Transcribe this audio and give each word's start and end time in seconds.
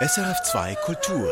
SRF2 0.00 0.76
Kultur. 0.76 1.28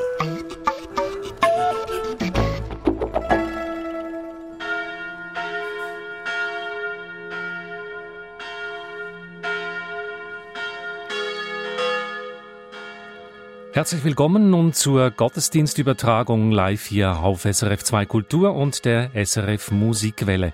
Herzlich 13.73 14.03
willkommen 14.03 14.51
nun 14.51 14.73
zur 14.73 15.13
Gottesdienstübertragung 15.13 16.51
live 16.51 16.85
hier 16.87 17.19
auf 17.19 17.43
SRF 17.43 17.85
2 17.85 18.07
Kultur 18.07 18.57
und 18.57 18.85
der 18.85 19.13
SRF 19.15 19.71
Musikwelle. 19.71 20.53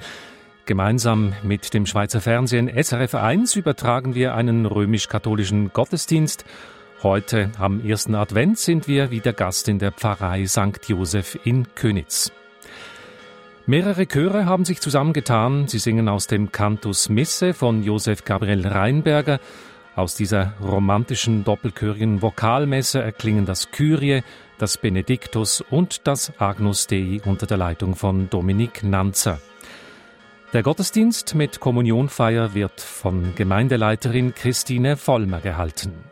Gemeinsam 0.66 1.32
mit 1.42 1.72
dem 1.72 1.86
Schweizer 1.86 2.20
Fernsehen 2.20 2.68
SRF 2.68 3.14
1 3.14 3.56
übertragen 3.56 4.14
wir 4.14 4.34
einen 4.34 4.66
römisch-katholischen 4.66 5.72
Gottesdienst. 5.72 6.44
Heute 7.02 7.50
am 7.58 7.84
ersten 7.84 8.14
Advent 8.14 8.58
sind 8.58 8.86
wir 8.86 9.10
wieder 9.10 9.32
Gast 9.32 9.66
in 9.66 9.80
der 9.80 9.90
Pfarrei 9.90 10.46
St. 10.46 10.86
Josef 10.86 11.36
in 11.42 11.74
Könitz. 11.74 12.30
Mehrere 13.66 14.06
Chöre 14.06 14.46
haben 14.46 14.64
sich 14.64 14.80
zusammengetan. 14.80 15.66
Sie 15.66 15.80
singen 15.80 16.08
aus 16.08 16.28
dem 16.28 16.52
Cantus 16.52 17.08
Misse 17.08 17.54
von 17.54 17.82
Josef 17.82 18.24
Gabriel 18.24 18.66
Reinberger 18.66 19.40
aus 19.96 20.14
dieser 20.14 20.54
romantischen 20.60 21.42
doppelchörigen 21.42 22.22
Vokalmesse 22.22 23.02
erklingen 23.02 23.46
das 23.46 23.72
Kyrie, 23.72 24.22
das 24.58 24.78
Benediktus 24.78 25.60
und 25.60 26.06
das 26.06 26.32
Agnus 26.38 26.86
Dei 26.86 27.20
unter 27.24 27.46
der 27.46 27.56
Leitung 27.56 27.96
von 27.96 28.30
Dominik 28.30 28.84
Nanzer. 28.84 29.40
Der 30.52 30.62
Gottesdienst 30.62 31.34
mit 31.34 31.58
Kommunionfeier 31.58 32.54
wird 32.54 32.80
von 32.80 33.34
Gemeindeleiterin 33.34 34.34
Christine 34.34 34.96
Vollmer 34.96 35.40
gehalten. 35.40 36.11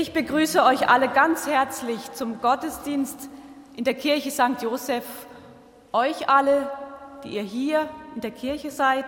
Ich 0.00 0.14
begrüße 0.14 0.64
euch 0.64 0.88
alle 0.88 1.08
ganz 1.08 1.46
herzlich 1.46 2.00
zum 2.14 2.40
Gottesdienst 2.40 3.28
in 3.76 3.84
der 3.84 3.92
Kirche 3.92 4.30
St. 4.30 4.62
Joseph. 4.62 5.04
Euch 5.92 6.26
alle, 6.26 6.72
die 7.22 7.34
ihr 7.34 7.42
hier 7.42 7.86
in 8.14 8.22
der 8.22 8.30
Kirche 8.30 8.70
seid 8.70 9.04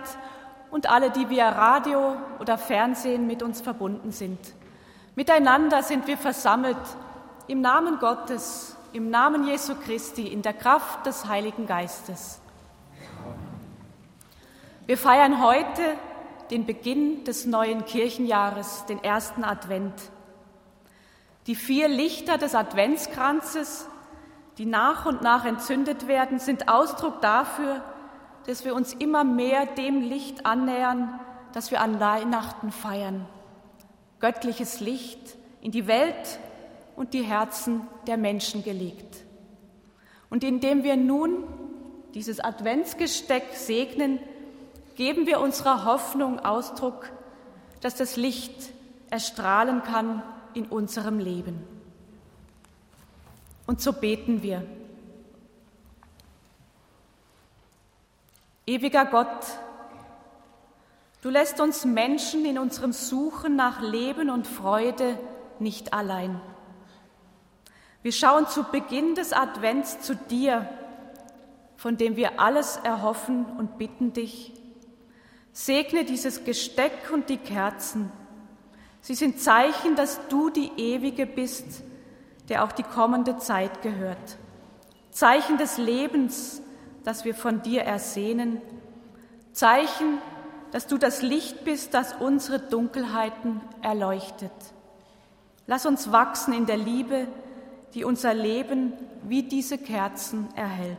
und 0.69 0.87
alle, 0.87 1.09
die 1.09 1.31
via 1.31 1.49
Radio 1.49 2.15
oder 2.39 2.59
Fernsehen 2.59 3.25
mit 3.25 3.41
uns 3.41 3.59
verbunden 3.59 4.11
sind. 4.11 4.37
Miteinander 5.15 5.81
sind 5.81 6.05
wir 6.05 6.15
versammelt 6.15 6.77
im 7.47 7.61
Namen 7.61 7.97
Gottes, 7.97 8.75
im 8.91 9.09
Namen 9.09 9.47
Jesu 9.47 9.73
Christi, 9.73 10.27
in 10.27 10.43
der 10.43 10.53
Kraft 10.53 11.07
des 11.07 11.27
Heiligen 11.27 11.65
Geistes. 11.65 12.39
Wir 14.85 14.99
feiern 14.99 15.43
heute 15.43 15.81
den 16.51 16.67
Beginn 16.67 17.23
des 17.23 17.47
neuen 17.47 17.83
Kirchenjahres, 17.83 18.85
den 18.85 19.03
ersten 19.03 19.43
Advent. 19.43 19.95
Die 21.47 21.55
vier 21.55 21.89
Lichter 21.89 22.37
des 22.37 22.55
Adventskranzes, 22.55 23.87
die 24.57 24.65
nach 24.65 25.05
und 25.05 25.21
nach 25.21 25.45
entzündet 25.45 26.07
werden, 26.07 26.39
sind 26.39 26.69
Ausdruck 26.69 27.21
dafür, 27.21 27.83
dass 28.45 28.63
wir 28.63 28.75
uns 28.75 28.93
immer 28.93 29.23
mehr 29.23 29.65
dem 29.65 30.01
Licht 30.01 30.45
annähern, 30.45 31.19
das 31.51 31.71
wir 31.71 31.81
an 31.81 31.99
Weihnachten 31.99 32.71
feiern. 32.71 33.25
Göttliches 34.19 34.79
Licht 34.79 35.35
in 35.61 35.71
die 35.71 35.87
Welt 35.87 36.39
und 36.95 37.13
die 37.13 37.23
Herzen 37.23 37.87
der 38.07 38.17
Menschen 38.17 38.63
gelegt. 38.63 39.23
Und 40.29 40.43
indem 40.43 40.83
wir 40.83 40.95
nun 40.95 41.43
dieses 42.13 42.39
Adventsgesteck 42.39 43.43
segnen, 43.53 44.19
geben 44.95 45.25
wir 45.25 45.41
unserer 45.41 45.85
Hoffnung 45.85 46.39
Ausdruck, 46.39 47.09
dass 47.81 47.95
das 47.95 48.15
Licht 48.15 48.71
erstrahlen 49.09 49.83
kann 49.83 50.23
in 50.53 50.65
unserem 50.65 51.19
Leben. 51.19 51.63
Und 53.65 53.81
so 53.81 53.93
beten 53.93 54.43
wir. 54.43 54.65
Ewiger 58.65 59.05
Gott, 59.05 59.45
du 61.21 61.29
lässt 61.29 61.59
uns 61.59 61.85
Menschen 61.85 62.45
in 62.45 62.57
unserem 62.57 62.93
Suchen 62.93 63.55
nach 63.55 63.81
Leben 63.81 64.29
und 64.29 64.47
Freude 64.47 65.17
nicht 65.59 65.93
allein. 65.93 66.39
Wir 68.01 68.11
schauen 68.11 68.47
zu 68.47 68.63
Beginn 68.63 69.15
des 69.15 69.31
Advents 69.31 70.01
zu 70.01 70.15
dir, 70.15 70.67
von 71.77 71.97
dem 71.97 72.15
wir 72.15 72.39
alles 72.39 72.77
erhoffen 72.77 73.45
und 73.57 73.77
bitten 73.77 74.13
dich. 74.13 74.53
Segne 75.53 76.03
dieses 76.03 76.43
Gesteck 76.43 77.11
und 77.13 77.29
die 77.29 77.37
Kerzen 77.37 78.11
Sie 79.03 79.15
sind 79.15 79.41
Zeichen, 79.41 79.97
dass 79.97 80.27
du 80.29 80.49
die 80.49 80.71
Ewige 80.77 81.25
bist, 81.25 81.83
der 82.47 82.63
auch 82.63 82.71
die 82.71 82.83
kommende 82.83 83.37
Zeit 83.37 83.81
gehört. 83.81 84.37
Zeichen 85.11 85.57
des 85.57 85.77
Lebens, 85.77 86.61
das 87.03 87.25
wir 87.25 87.35
von 87.35 87.61
dir 87.61 87.83
ersehnen. 87.83 88.61
Zeichen, 89.51 90.19
dass 90.71 90.87
du 90.87 90.97
das 90.97 91.21
Licht 91.21 91.65
bist, 91.65 91.93
das 91.93 92.13
unsere 92.13 92.59
Dunkelheiten 92.59 93.59
erleuchtet. 93.81 94.53
Lass 95.67 95.85
uns 95.85 96.13
wachsen 96.13 96.53
in 96.53 96.65
der 96.65 96.77
Liebe, 96.77 97.27
die 97.95 98.05
unser 98.05 98.33
Leben 98.33 98.93
wie 99.23 99.43
diese 99.43 99.77
Kerzen 99.77 100.47
erhält. 100.55 100.97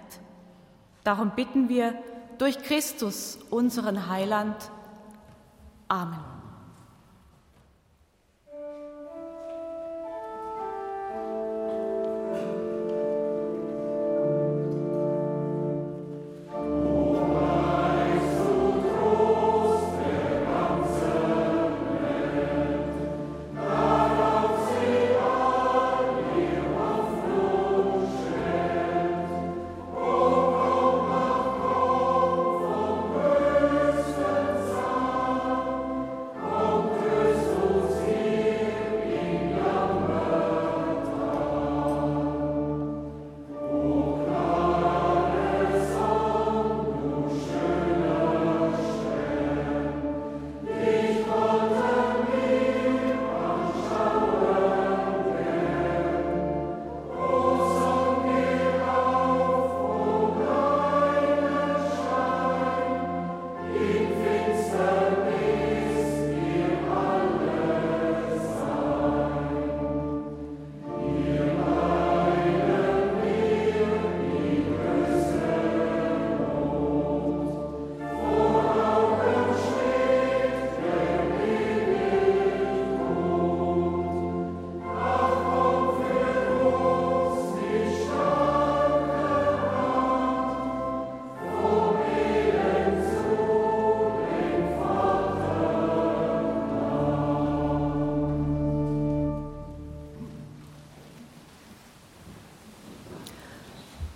Darum 1.04 1.30
bitten 1.30 1.70
wir 1.70 1.94
durch 2.36 2.62
Christus, 2.62 3.38
unseren 3.48 4.10
Heiland. 4.10 4.56
Amen. 5.88 6.33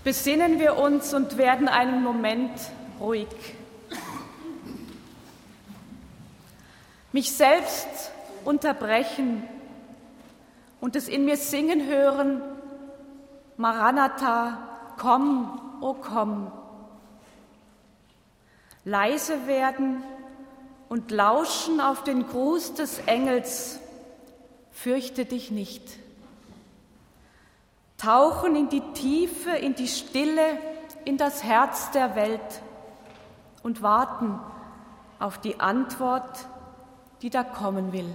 Besinnen 0.04 0.58
wir 0.60 0.76
uns 0.78 1.12
und 1.12 1.36
werden 1.36 1.68
einen 1.68 2.02
Moment 2.02 2.52
ruhig. 3.00 3.28
Mich 7.12 7.32
selbst 7.32 8.12
unterbrechen 8.44 9.42
und 10.80 10.94
es 10.94 11.08
in 11.08 11.24
mir 11.24 11.36
singen 11.36 11.86
hören, 11.86 12.40
Maranatha, 13.56 14.58
komm, 14.98 15.60
o 15.80 15.88
oh 15.88 15.94
komm. 15.94 16.52
Leise 18.84 19.46
werden 19.46 20.02
und 20.88 21.10
lauschen 21.10 21.80
auf 21.80 22.04
den 22.04 22.26
Gruß 22.26 22.74
des 22.74 23.00
Engels, 23.00 23.80
fürchte 24.70 25.24
dich 25.24 25.50
nicht. 25.50 25.82
Tauchen 27.98 28.54
in 28.54 28.68
die 28.68 28.92
Tiefe, 28.94 29.50
in 29.50 29.74
die 29.74 29.88
Stille, 29.88 30.58
in 31.04 31.16
das 31.16 31.42
Herz 31.42 31.90
der 31.90 32.14
Welt 32.14 32.62
und 33.62 33.82
warten 33.82 34.38
auf 35.18 35.38
die 35.38 35.58
Antwort, 35.58 36.46
die 37.22 37.30
da 37.30 37.42
kommen 37.42 37.92
will. 37.92 38.14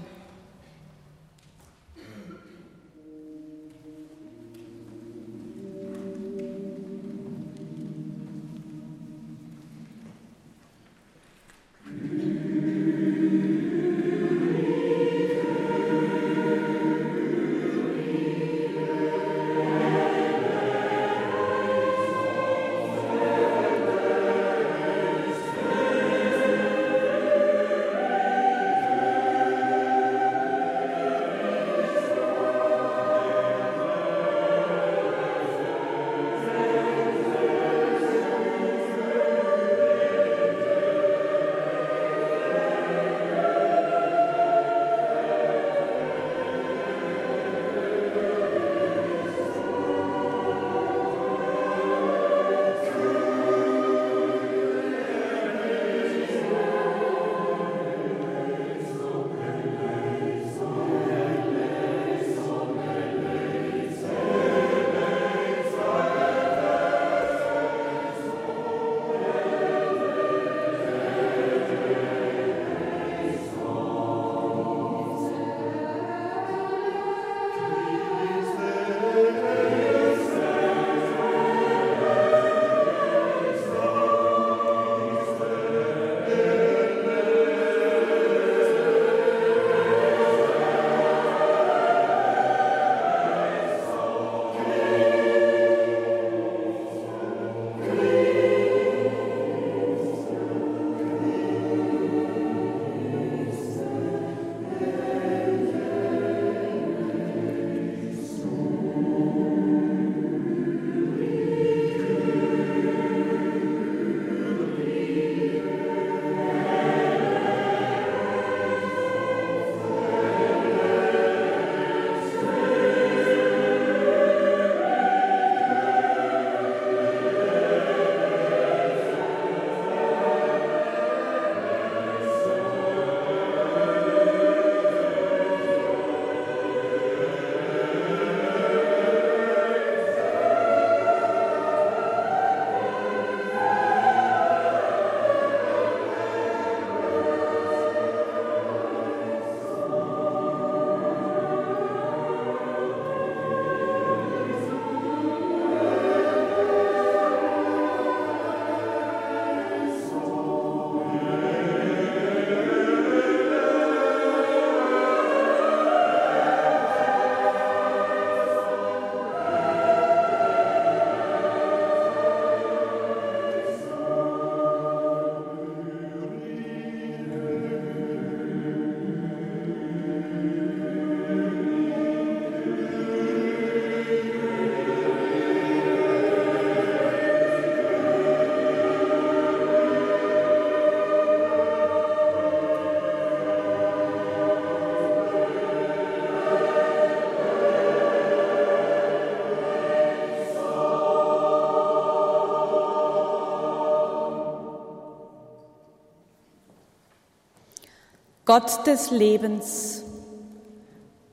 Gott 208.53 208.85
des 208.85 209.09
Lebens. 209.09 210.03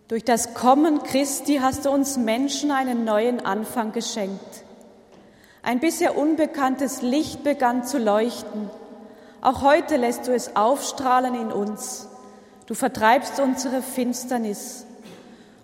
Durch 0.08 0.24
das 0.24 0.54
Kommen 0.54 1.02
Christi 1.02 1.56
hast 1.56 1.84
du 1.84 1.90
uns 1.90 2.16
Menschen 2.16 2.70
einen 2.70 3.04
neuen 3.04 3.44
Anfang 3.44 3.92
geschenkt. 3.92 4.64
Ein 5.62 5.80
bisher 5.80 6.16
unbekanntes 6.16 7.02
Licht 7.02 7.44
begann 7.44 7.84
zu 7.84 7.98
leuchten. 7.98 8.70
Auch 9.42 9.60
heute 9.60 9.98
lässt 9.98 10.28
du 10.28 10.34
es 10.34 10.56
aufstrahlen 10.56 11.34
in 11.34 11.52
uns. 11.52 12.08
Du 12.64 12.72
vertreibst 12.72 13.38
unsere 13.38 13.82
Finsternis. 13.82 14.86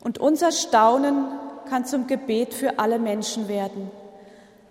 Und 0.04 0.18
unser 0.18 0.52
Staunen 0.52 1.24
kann 1.70 1.86
zum 1.86 2.06
Gebet 2.06 2.52
für 2.52 2.78
alle 2.78 2.98
Menschen 2.98 3.48
werden. 3.48 3.90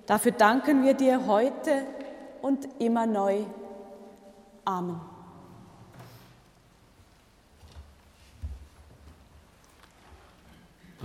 Dafür 0.05 0.33
danken 0.33 0.83
wir 0.83 0.93
dir 0.93 1.25
heute 1.25 1.81
und 2.43 2.59
immer 2.77 3.07
neu. 3.07 3.39
Amen. 4.65 5.14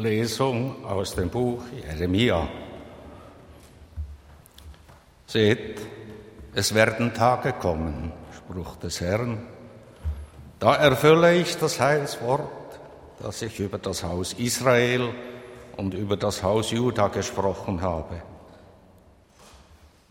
Lesung 0.00 0.83
aus 0.87 1.14
dem 1.14 1.28
Buch 1.28 1.62
Jeremia. 1.87 2.49
Seht, 5.26 5.78
es 6.54 6.75
werden 6.75 7.12
Tage 7.12 7.52
kommen, 7.52 8.11
Spruch 8.35 8.76
des 8.76 9.02
Herrn, 9.02 9.42
da 10.59 10.75
erfülle 10.75 11.37
ich 11.37 11.57
das 11.59 11.78
Heilswort, 11.80 12.49
das 13.23 13.42
ich 13.42 13.61
über 13.61 13.78
das 13.78 14.02
Haus 14.02 14.33
Israel 14.33 15.11
und 15.76 15.92
über 15.92 16.16
das 16.16 16.42
Haus 16.42 16.71
Juda 16.71 17.09
gesprochen 17.09 17.83
habe. 17.83 18.23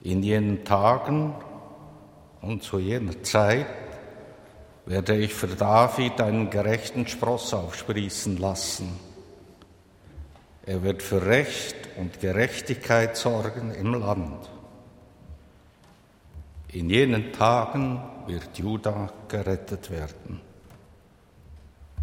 In 0.01 0.21
jenen 0.21 0.63
Tagen 0.63 1.33
und 2.41 2.61
zu 2.61 2.77
jener 2.77 3.21
Zeit 3.23 3.65
werde 4.85 5.17
ich 5.17 5.33
für 5.33 5.47
David 5.47 6.21
einen 6.21 6.49
gerechten 6.51 7.07
Spross 7.07 7.53
aufsprießen 7.53 8.37
lassen. 8.37 9.08
Er 10.69 10.83
wird 10.83 11.01
für 11.01 11.25
Recht 11.25 11.75
und 11.97 12.19
Gerechtigkeit 12.19 13.17
sorgen 13.17 13.73
im 13.73 13.95
Land. 13.95 14.47
In 16.67 16.91
jenen 16.91 17.33
Tagen 17.33 17.99
wird 18.27 18.55
Juda 18.55 19.11
gerettet 19.27 19.89
werden. 19.89 20.41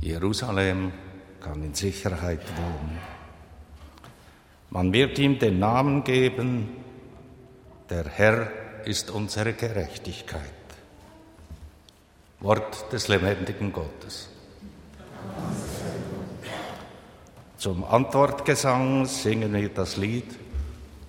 Jerusalem 0.00 0.90
kann 1.40 1.62
in 1.62 1.74
Sicherheit 1.74 2.42
wohnen. 2.56 2.98
Man 4.70 4.92
wird 4.92 5.16
ihm 5.20 5.38
den 5.38 5.60
Namen 5.60 6.02
geben, 6.02 6.70
der 7.88 8.08
Herr 8.08 8.50
ist 8.84 9.12
unsere 9.12 9.52
Gerechtigkeit. 9.52 10.42
Wort 12.40 12.92
des 12.92 13.06
lebendigen 13.06 13.72
Gottes. 13.72 14.28
Zum 17.58 17.84
Antwortgesang 17.84 19.06
singen 19.06 19.54
wir 19.54 19.70
das 19.70 19.96
Lied 19.96 20.24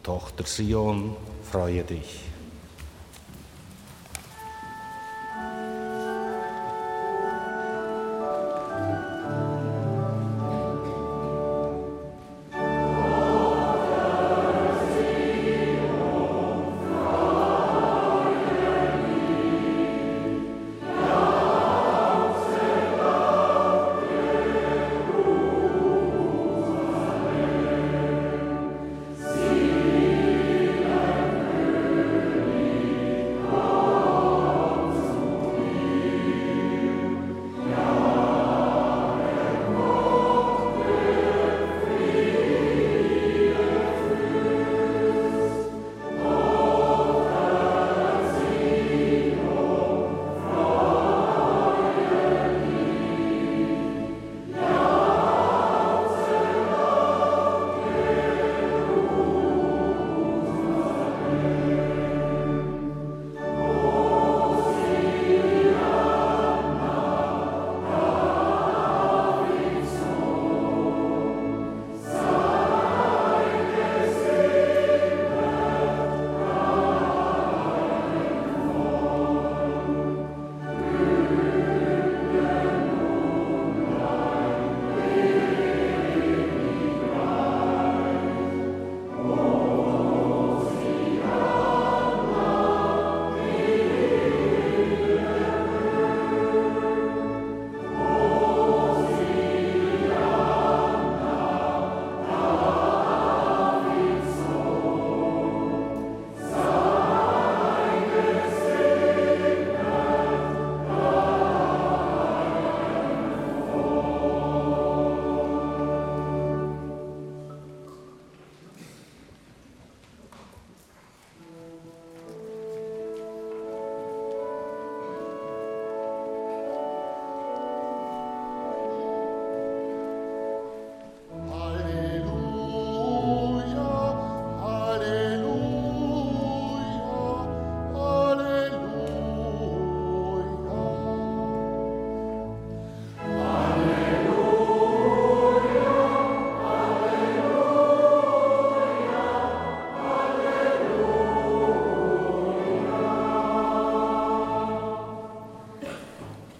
Tochter 0.02 0.46
Sion, 0.46 1.18
freue 1.52 1.84
dich. 1.84 2.27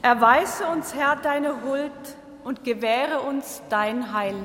Erweise 0.08 0.66
uns, 0.68 0.94
Herr, 0.94 1.18
deine 1.18 1.64
Huld 1.64 1.92
und 2.46 2.64
gewähre 2.64 3.20
uns 3.20 3.62
dein 3.68 4.14
Heil. 4.14 4.36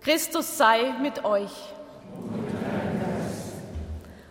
Christus 0.00 0.56
sei 0.56 0.94
mit 1.02 1.26
euch. 1.26 1.74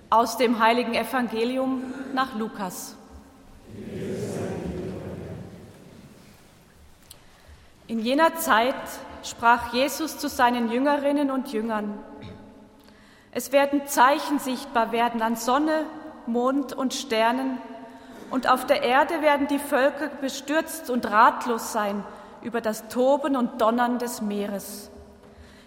Aus 0.09 0.35
dem 0.37 0.57
heiligen 0.57 0.95
Evangelium 0.95 1.93
nach 2.15 2.33
Lukas. 2.33 2.98
Jener 8.09 8.35
Zeit 8.37 8.73
sprach 9.21 9.71
Jesus 9.71 10.17
zu 10.17 10.29
seinen 10.29 10.71
Jüngerinnen 10.71 11.29
und 11.29 11.53
Jüngern, 11.53 11.99
es 13.31 13.51
werden 13.51 13.85
Zeichen 13.85 14.39
sichtbar 14.39 14.91
werden 14.91 15.21
an 15.21 15.35
Sonne, 15.35 15.85
Mond 16.25 16.73
und 16.73 16.95
Sternen, 16.95 17.59
und 18.31 18.49
auf 18.49 18.65
der 18.65 18.81
Erde 18.81 19.21
werden 19.21 19.47
die 19.47 19.59
Völker 19.59 20.07
bestürzt 20.21 20.89
und 20.89 21.11
ratlos 21.11 21.71
sein 21.71 22.03
über 22.41 22.61
das 22.61 22.87
Toben 22.87 23.35
und 23.35 23.61
Donnern 23.61 23.99
des 23.99 24.23
Meeres. 24.23 24.89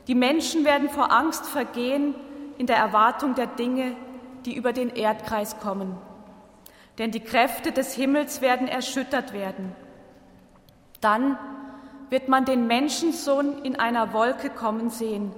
Die 0.09 0.17
Menschen 0.17 0.65
werden 0.65 0.89
vor 0.89 1.13
Angst 1.13 1.47
vergehen 1.47 2.17
in 2.59 2.67
der 2.67 2.77
Erwartung 2.77 3.37
der 3.37 3.47
Dinge, 3.47 3.95
die 4.47 4.57
über 4.57 4.73
den 4.73 4.91
Erdkreis 4.91 5.61
kommen. 5.61 5.97
Denn 6.99 7.13
die 7.13 7.21
Kräfte 7.21 7.71
des 7.71 7.95
Himmels 7.95 8.41
werden 8.41 8.67
erschüttert 8.67 9.33
werden. 9.33 9.77
Dann 11.01 11.39
wird 12.13 12.29
man 12.29 12.45
den 12.45 12.67
Menschensohn 12.67 13.63
in 13.63 13.81
einer 13.81 14.13
Wolke 14.13 14.51
kommen 14.51 14.91
sehen, 14.91 15.33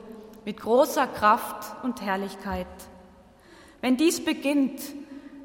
mit 0.45 0.61
großer 0.61 1.07
Kraft 1.07 1.85
und 1.85 2.03
Herrlichkeit. 2.03 2.67
Wenn 3.81 3.97
dies 3.97 4.25
beginnt, 4.25 4.83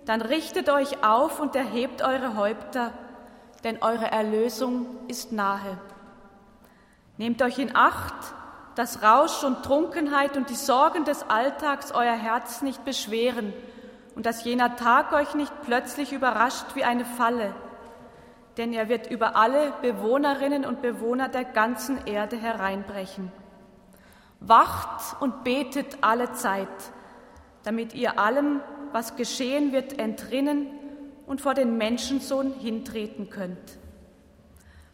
dann 0.05 0.23
richtet 0.23 0.69
euch 0.69 1.03
auf 1.03 1.39
und 1.39 1.55
erhebt 1.55 2.01
eure 2.01 2.35
Häupter, 2.35 2.93
denn 3.63 3.77
eure 3.83 4.09
Erlösung 4.09 4.87
ist 5.07 5.31
nahe. 5.31 5.77
Nehmt 7.17 7.43
euch 7.43 7.59
in 7.59 7.75
Acht, 7.75 8.33
dass 8.73 9.03
Rausch 9.03 9.43
und 9.43 9.61
Trunkenheit 9.61 10.35
und 10.35 10.49
die 10.49 10.55
Sorgen 10.55 11.05
des 11.05 11.29
Alltags 11.29 11.91
euer 11.91 12.15
Herz 12.15 12.63
nicht 12.63 12.83
beschweren 12.85 13.53
und 14.15 14.25
dass 14.25 14.45
jener 14.45 14.77
Tag 14.77 15.13
euch 15.13 15.35
nicht 15.35 15.53
plötzlich 15.61 16.11
überrascht 16.11 16.73
wie 16.73 16.85
eine 16.85 17.05
Falle 17.05 17.53
denn 18.59 18.73
er 18.73 18.89
wird 18.89 19.09
über 19.09 19.37
alle 19.37 19.71
Bewohnerinnen 19.81 20.65
und 20.65 20.81
Bewohner 20.81 21.29
der 21.29 21.45
ganzen 21.45 22.05
Erde 22.05 22.35
hereinbrechen. 22.35 23.31
Wacht 24.41 25.21
und 25.21 25.45
betet 25.45 25.99
alle 26.01 26.33
Zeit, 26.33 26.67
damit 27.63 27.93
ihr 27.93 28.19
allem, 28.19 28.59
was 28.91 29.15
geschehen 29.15 29.71
wird, 29.71 29.97
entrinnen 29.97 30.67
und 31.25 31.39
vor 31.39 31.53
den 31.53 31.77
Menschensohn 31.77 32.53
hintreten 32.53 33.29
könnt. 33.29 33.77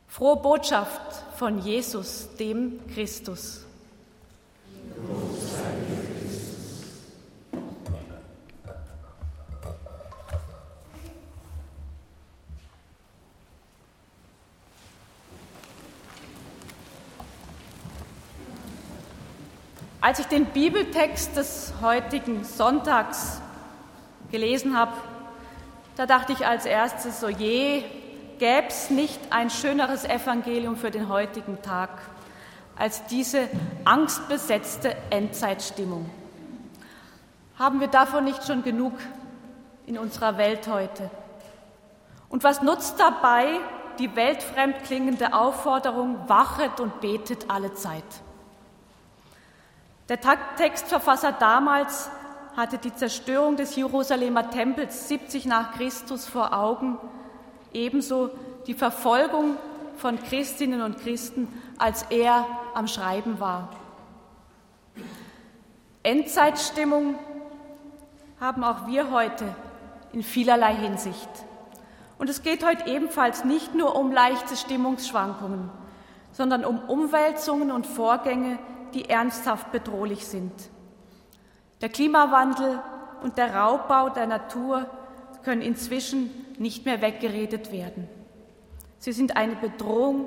Frohe 0.06 0.36
Botschaft 0.36 1.24
von 1.36 1.58
Jesus, 1.58 2.30
dem 2.38 2.80
Christus. 2.94 3.66
Als 20.06 20.20
ich 20.20 20.28
den 20.28 20.46
Bibeltext 20.46 21.36
des 21.36 21.74
heutigen 21.82 22.44
Sonntags 22.44 23.42
gelesen 24.30 24.78
habe, 24.78 24.92
da 25.96 26.06
dachte 26.06 26.32
ich 26.32 26.46
als 26.46 26.68
erstes, 26.68 27.20
so 27.20 27.28
je, 27.28 27.84
gäbe 28.38 28.68
es 28.68 28.92
nicht 28.92 29.20
ein 29.32 29.50
schöneres 29.50 30.06
Evangelium 30.06 30.78
für 30.78 30.92
den 30.92 31.10
heutigen 31.10 31.60
Tag 31.64 31.90
als 32.78 33.04
diese 33.08 33.50
angstbesetzte 33.84 34.96
Endzeitstimmung. 35.10 36.08
Haben 37.58 37.80
wir 37.80 37.88
davon 37.88 38.26
nicht 38.26 38.46
schon 38.46 38.62
genug 38.62 38.94
in 39.88 39.98
unserer 39.98 40.38
Welt 40.38 40.68
heute? 40.68 41.10
Und 42.30 42.44
was 42.44 42.62
nutzt 42.62 43.00
dabei 43.00 43.60
die 43.98 44.16
weltfremd 44.16 44.84
klingende 44.84 45.34
Aufforderung, 45.34 46.30
wachet 46.30 46.80
und 46.80 47.02
betet 47.02 47.50
alle 47.50 47.74
Zeit? 47.74 48.04
Der 50.08 50.20
Textverfasser 50.58 51.32
damals 51.32 52.12
hatte 52.56 52.78
die 52.78 52.94
Zerstörung 52.94 53.56
des 53.56 53.76
Jerusalemer 53.76 54.52
Tempels 54.52 55.08
70 55.08 55.46
nach 55.46 55.74
Christus 55.74 56.28
vor 56.28 56.54
Augen, 56.54 56.98
ebenso 57.74 58.30
die 58.68 58.76
Verfolgung 58.76 59.58
von 59.98 60.22
Christinnen 60.22 60.82
und 60.82 61.00
Christen, 61.00 61.48
als 61.80 62.04
er 62.12 62.46
am 62.76 62.88
Schreiben 62.88 63.40
war. 63.40 63.70
Endzeitstimmung 66.04 67.16
haben 68.40 68.64
auch 68.64 68.86
wir 68.88 69.10
heute 69.10 69.56
in 70.14 70.22
vielerlei 70.22 70.76
Hinsicht. 70.76 71.30
Und 72.20 72.30
es 72.30 72.44
geht 72.44 72.64
heute 72.64 72.88
ebenfalls 72.88 73.44
nicht 73.44 73.74
nur 73.74 73.96
um 73.96 74.12
leichte 74.12 74.56
Stimmungsschwankungen, 74.56 75.72
sondern 76.32 76.64
um 76.64 76.80
Umwälzungen 76.80 77.72
und 77.72 77.88
Vorgänge, 77.88 78.60
die 78.94 79.10
ernsthaft 79.10 79.72
bedrohlich 79.72 80.26
sind. 80.26 80.52
Der 81.82 81.90
Klimawandel 81.90 82.80
und 83.22 83.38
der 83.38 83.56
Raubbau 83.56 84.10
der 84.10 84.28
Natur 84.28 84.90
können 85.44 85.62
inzwischen 85.62 86.30
nicht 86.58 86.86
mehr 86.86 87.02
weggeredet 87.02 87.72
werden. 87.72 88.08
Sie 88.98 89.12
sind 89.12 89.38
eine 89.38 89.56
Bedrohung 89.56 90.26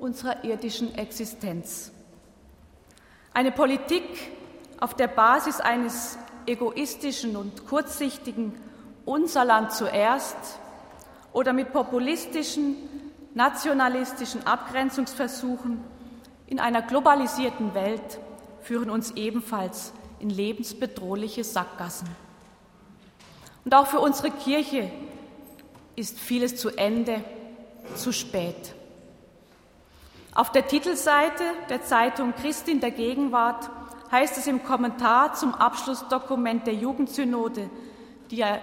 unserer 0.00 0.44
irdischen 0.44 0.94
Existenz. 0.94 1.92
Eine 3.32 3.52
Politik 3.52 4.32
auf 4.80 4.94
der 4.94 5.08
Basis 5.08 5.60
eines 5.60 6.18
egoistischen 6.46 7.36
und 7.36 7.66
kurzsichtigen 7.66 8.54
Unser 9.04 9.44
Land 9.44 9.72
zuerst 9.72 10.36
oder 11.32 11.52
mit 11.52 11.72
populistischen, 11.72 12.76
nationalistischen 13.34 14.46
Abgrenzungsversuchen 14.46 15.82
in 16.48 16.58
einer 16.58 16.80
globalisierten 16.80 17.74
Welt 17.74 18.18
führen 18.62 18.88
uns 18.88 19.10
ebenfalls 19.12 19.92
in 20.18 20.30
lebensbedrohliche 20.30 21.44
Sackgassen. 21.44 22.08
Und 23.64 23.74
auch 23.74 23.86
für 23.86 24.00
unsere 24.00 24.30
Kirche 24.30 24.90
ist 25.94 26.18
vieles 26.18 26.56
zu 26.56 26.70
Ende, 26.70 27.22
zu 27.96 28.12
spät. 28.12 28.74
Auf 30.34 30.50
der 30.50 30.66
Titelseite 30.66 31.44
der 31.68 31.82
Zeitung 31.82 32.32
Christin 32.34 32.80
der 32.80 32.92
Gegenwart 32.92 33.68
heißt 34.10 34.38
es 34.38 34.46
im 34.46 34.64
Kommentar 34.64 35.34
zum 35.34 35.54
Abschlussdokument 35.54 36.66
der 36.66 36.74
Jugendsynode, 36.74 37.68
die 38.30 38.36
ja 38.36 38.58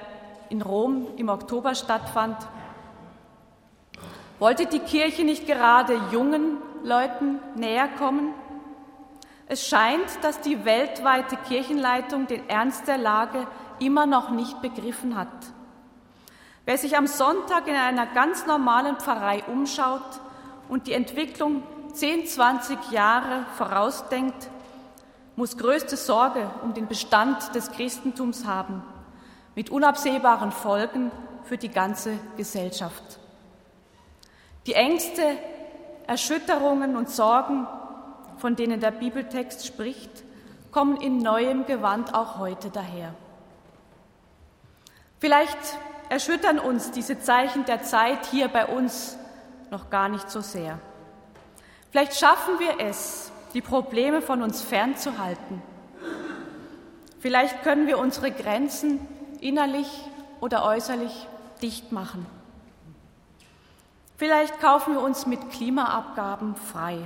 in 0.49 0.63
Rom 0.63 1.07
im 1.17 1.29
Oktober 1.29 1.75
stattfand, 1.75 2.37
wollte 4.39 4.65
die 4.65 4.79
Kirche 4.79 5.23
nicht 5.23 5.45
gerade 5.45 5.99
jungen 6.11 6.57
Leuten 6.85 7.39
näher 7.55 7.87
kommen? 7.87 8.33
Es 9.47 9.67
scheint, 9.67 10.05
dass 10.21 10.39
die 10.41 10.65
weltweite 10.65 11.35
Kirchenleitung 11.35 12.27
den 12.27 12.47
Ernst 12.47 12.87
der 12.87 12.99
Lage 12.99 13.47
immer 13.79 14.05
noch 14.05 14.29
nicht 14.29 14.61
begriffen 14.61 15.15
hat. 15.15 15.27
Wer 16.65 16.77
sich 16.77 16.95
am 16.95 17.07
Sonntag 17.07 17.67
in 17.67 17.75
einer 17.75 18.05
ganz 18.05 18.45
normalen 18.45 18.97
Pfarrei 18.97 19.43
umschaut 19.47 20.21
und 20.69 20.87
die 20.87 20.93
Entwicklung 20.93 21.63
10, 21.93 22.27
20 22.27 22.91
Jahre 22.91 23.45
vorausdenkt, 23.57 24.49
muss 25.35 25.57
größte 25.57 25.97
Sorge 25.97 26.49
um 26.63 26.73
den 26.73 26.87
Bestand 26.87 27.53
des 27.55 27.71
Christentums 27.71 28.45
haben, 28.45 28.83
mit 29.55 29.69
unabsehbaren 29.69 30.51
Folgen 30.51 31.11
für 31.43 31.57
die 31.57 31.69
ganze 31.69 32.19
Gesellschaft. 32.37 33.19
Die 34.65 34.73
Ängste, 34.73 35.37
Erschütterungen 36.07 36.95
und 36.95 37.09
Sorgen 37.09 37.67
von 38.37 38.55
denen 38.55 38.79
der 38.79 38.91
Bibeltext 38.91 39.65
spricht, 39.65 40.23
kommen 40.71 40.97
in 40.97 41.19
neuem 41.19 41.65
Gewand 41.65 42.13
auch 42.13 42.37
heute 42.37 42.69
daher. 42.69 43.13
Vielleicht 45.19 45.57
erschüttern 46.09 46.59
uns 46.59 46.91
diese 46.91 47.19
Zeichen 47.19 47.65
der 47.65 47.83
Zeit 47.83 48.25
hier 48.27 48.47
bei 48.47 48.65
uns 48.65 49.17
noch 49.71 49.89
gar 49.89 50.09
nicht 50.09 50.29
so 50.29 50.41
sehr. 50.41 50.79
Vielleicht 51.91 52.15
schaffen 52.15 52.59
wir 52.59 52.85
es, 52.85 53.31
die 53.53 53.61
Probleme 53.61 54.21
von 54.21 54.41
uns 54.41 54.61
fernzuhalten. 54.61 55.61
Vielleicht 57.19 57.63
können 57.63 57.87
wir 57.87 57.97
unsere 57.97 58.31
Grenzen 58.31 58.99
innerlich 59.39 59.87
oder 60.41 60.65
äußerlich 60.65 61.27
dicht 61.61 61.91
machen. 61.91 62.25
Vielleicht 64.17 64.59
kaufen 64.61 64.93
wir 64.93 65.01
uns 65.01 65.25
mit 65.25 65.51
Klimaabgaben 65.51 66.55
frei. 66.55 66.99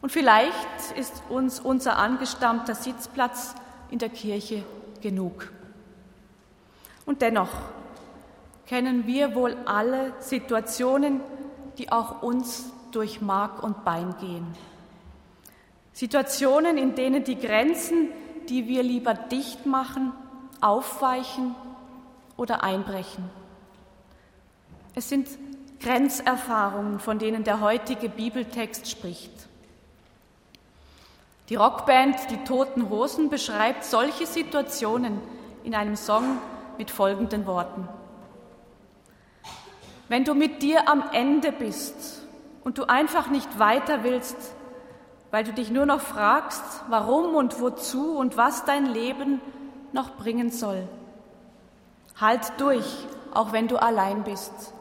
Und 0.00 0.12
vielleicht 0.12 0.92
ist 0.96 1.22
uns 1.28 1.60
unser 1.60 1.98
angestammter 1.98 2.74
Sitzplatz 2.74 3.54
in 3.90 3.98
der 3.98 4.10
Kirche 4.10 4.64
genug. 5.00 5.50
Und 7.06 7.22
dennoch 7.22 7.50
kennen 8.66 9.06
wir 9.06 9.34
wohl 9.34 9.56
alle 9.64 10.12
Situationen, 10.20 11.20
die 11.78 11.90
auch 11.90 12.22
uns 12.22 12.70
durch 12.92 13.20
Mark 13.20 13.62
und 13.62 13.84
Bein 13.84 14.14
gehen. 14.20 14.46
Situationen, 15.92 16.76
in 16.76 16.94
denen 16.94 17.24
die 17.24 17.38
Grenzen, 17.38 18.10
die 18.48 18.68
wir 18.68 18.82
lieber 18.82 19.14
dicht 19.14 19.66
machen, 19.66 20.12
aufweichen 20.60 21.54
oder 22.36 22.62
einbrechen. 22.62 23.24
Es 24.94 25.08
sind 25.08 25.28
Grenzerfahrungen, 25.80 26.98
von 26.98 27.18
denen 27.18 27.44
der 27.44 27.60
heutige 27.60 28.08
Bibeltext 28.08 28.90
spricht. 28.90 29.32
Die 31.48 31.54
Rockband 31.54 32.30
Die 32.30 32.44
Toten 32.44 32.90
Hosen 32.90 33.30
beschreibt 33.30 33.84
solche 33.84 34.26
Situationen 34.26 35.18
in 35.64 35.74
einem 35.74 35.96
Song 35.96 36.38
mit 36.76 36.90
folgenden 36.90 37.46
Worten. 37.46 37.88
Wenn 40.08 40.24
du 40.24 40.34
mit 40.34 40.62
dir 40.62 40.88
am 40.88 41.04
Ende 41.12 41.52
bist 41.52 42.22
und 42.64 42.78
du 42.78 42.84
einfach 42.84 43.28
nicht 43.28 43.58
weiter 43.58 44.04
willst, 44.04 44.36
weil 45.30 45.44
du 45.44 45.52
dich 45.52 45.70
nur 45.70 45.86
noch 45.86 46.00
fragst, 46.00 46.62
warum 46.88 47.34
und 47.34 47.60
wozu 47.60 48.16
und 48.16 48.36
was 48.36 48.64
dein 48.64 48.86
Leben 48.86 49.40
noch 49.92 50.16
bringen 50.16 50.50
soll. 50.50 50.88
Halt 52.20 52.52
durch, 52.58 53.06
auch 53.32 53.52
wenn 53.52 53.68
du 53.68 53.76
allein 53.76 54.24
bist. 54.24 54.72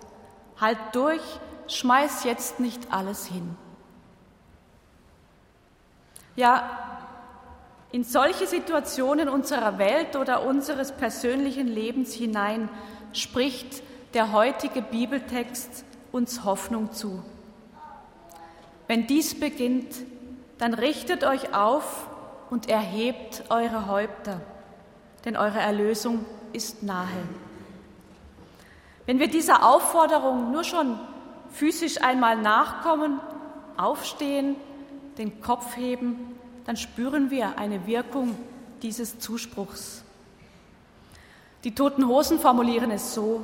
Halt 0.60 0.78
durch, 0.93 1.22
schmeiß 1.67 2.24
jetzt 2.24 2.60
nicht 2.60 2.91
alles 2.91 3.26
hin. 3.26 3.56
Ja, 6.36 6.88
in 7.91 8.04
solche 8.04 8.48
Situationen 8.48 9.30
unserer 9.30 9.78
Welt 9.78 10.15
oder 10.15 10.43
unseres 10.43 10.91
persönlichen 10.91 11.67
Lebens 11.67 12.13
hinein 12.13 12.70
spricht 13.13 13.82
der 14.13 14.32
heutige 14.32 14.82
Bibeltext 14.82 15.84
uns 16.12 16.43
Hoffnung 16.43 16.91
zu. 16.91 17.24
Wenn 18.88 19.08
dies 19.08 19.39
beginnt, 19.39 19.96
dann 20.58 20.74
richtet 20.74 21.24
euch 21.24 21.54
auf 21.54 22.08
und 22.50 22.70
erhebt 22.70 23.43
eure 23.50 23.88
Häupter, 23.88 24.41
denn 25.26 25.36
eure 25.36 25.60
Erlösung 25.60 26.26
ist 26.54 26.84
nahe. 26.84 27.08
Wenn 29.08 29.20
wir 29.20 29.30
dieser 29.30 29.65
Aufforderung 29.65 30.52
nur 30.52 30.63
schon 30.63 31.00
physisch 31.50 32.02
einmal 32.02 32.36
nachkommen, 32.38 33.20
aufstehen, 33.78 34.58
den 35.17 35.41
Kopf 35.41 35.78
heben, 35.78 36.38
dann 36.65 36.76
spüren 36.76 37.32
wir 37.32 37.58
eine 37.58 37.88
Wirkung 37.88 38.38
dieses 38.82 39.17
Zuspruchs. 39.17 40.04
Die 41.63 41.74
Toten 41.74 42.08
Hosen 42.08 42.39
formulieren 42.39 42.91
es 42.91 43.15
so, 43.15 43.43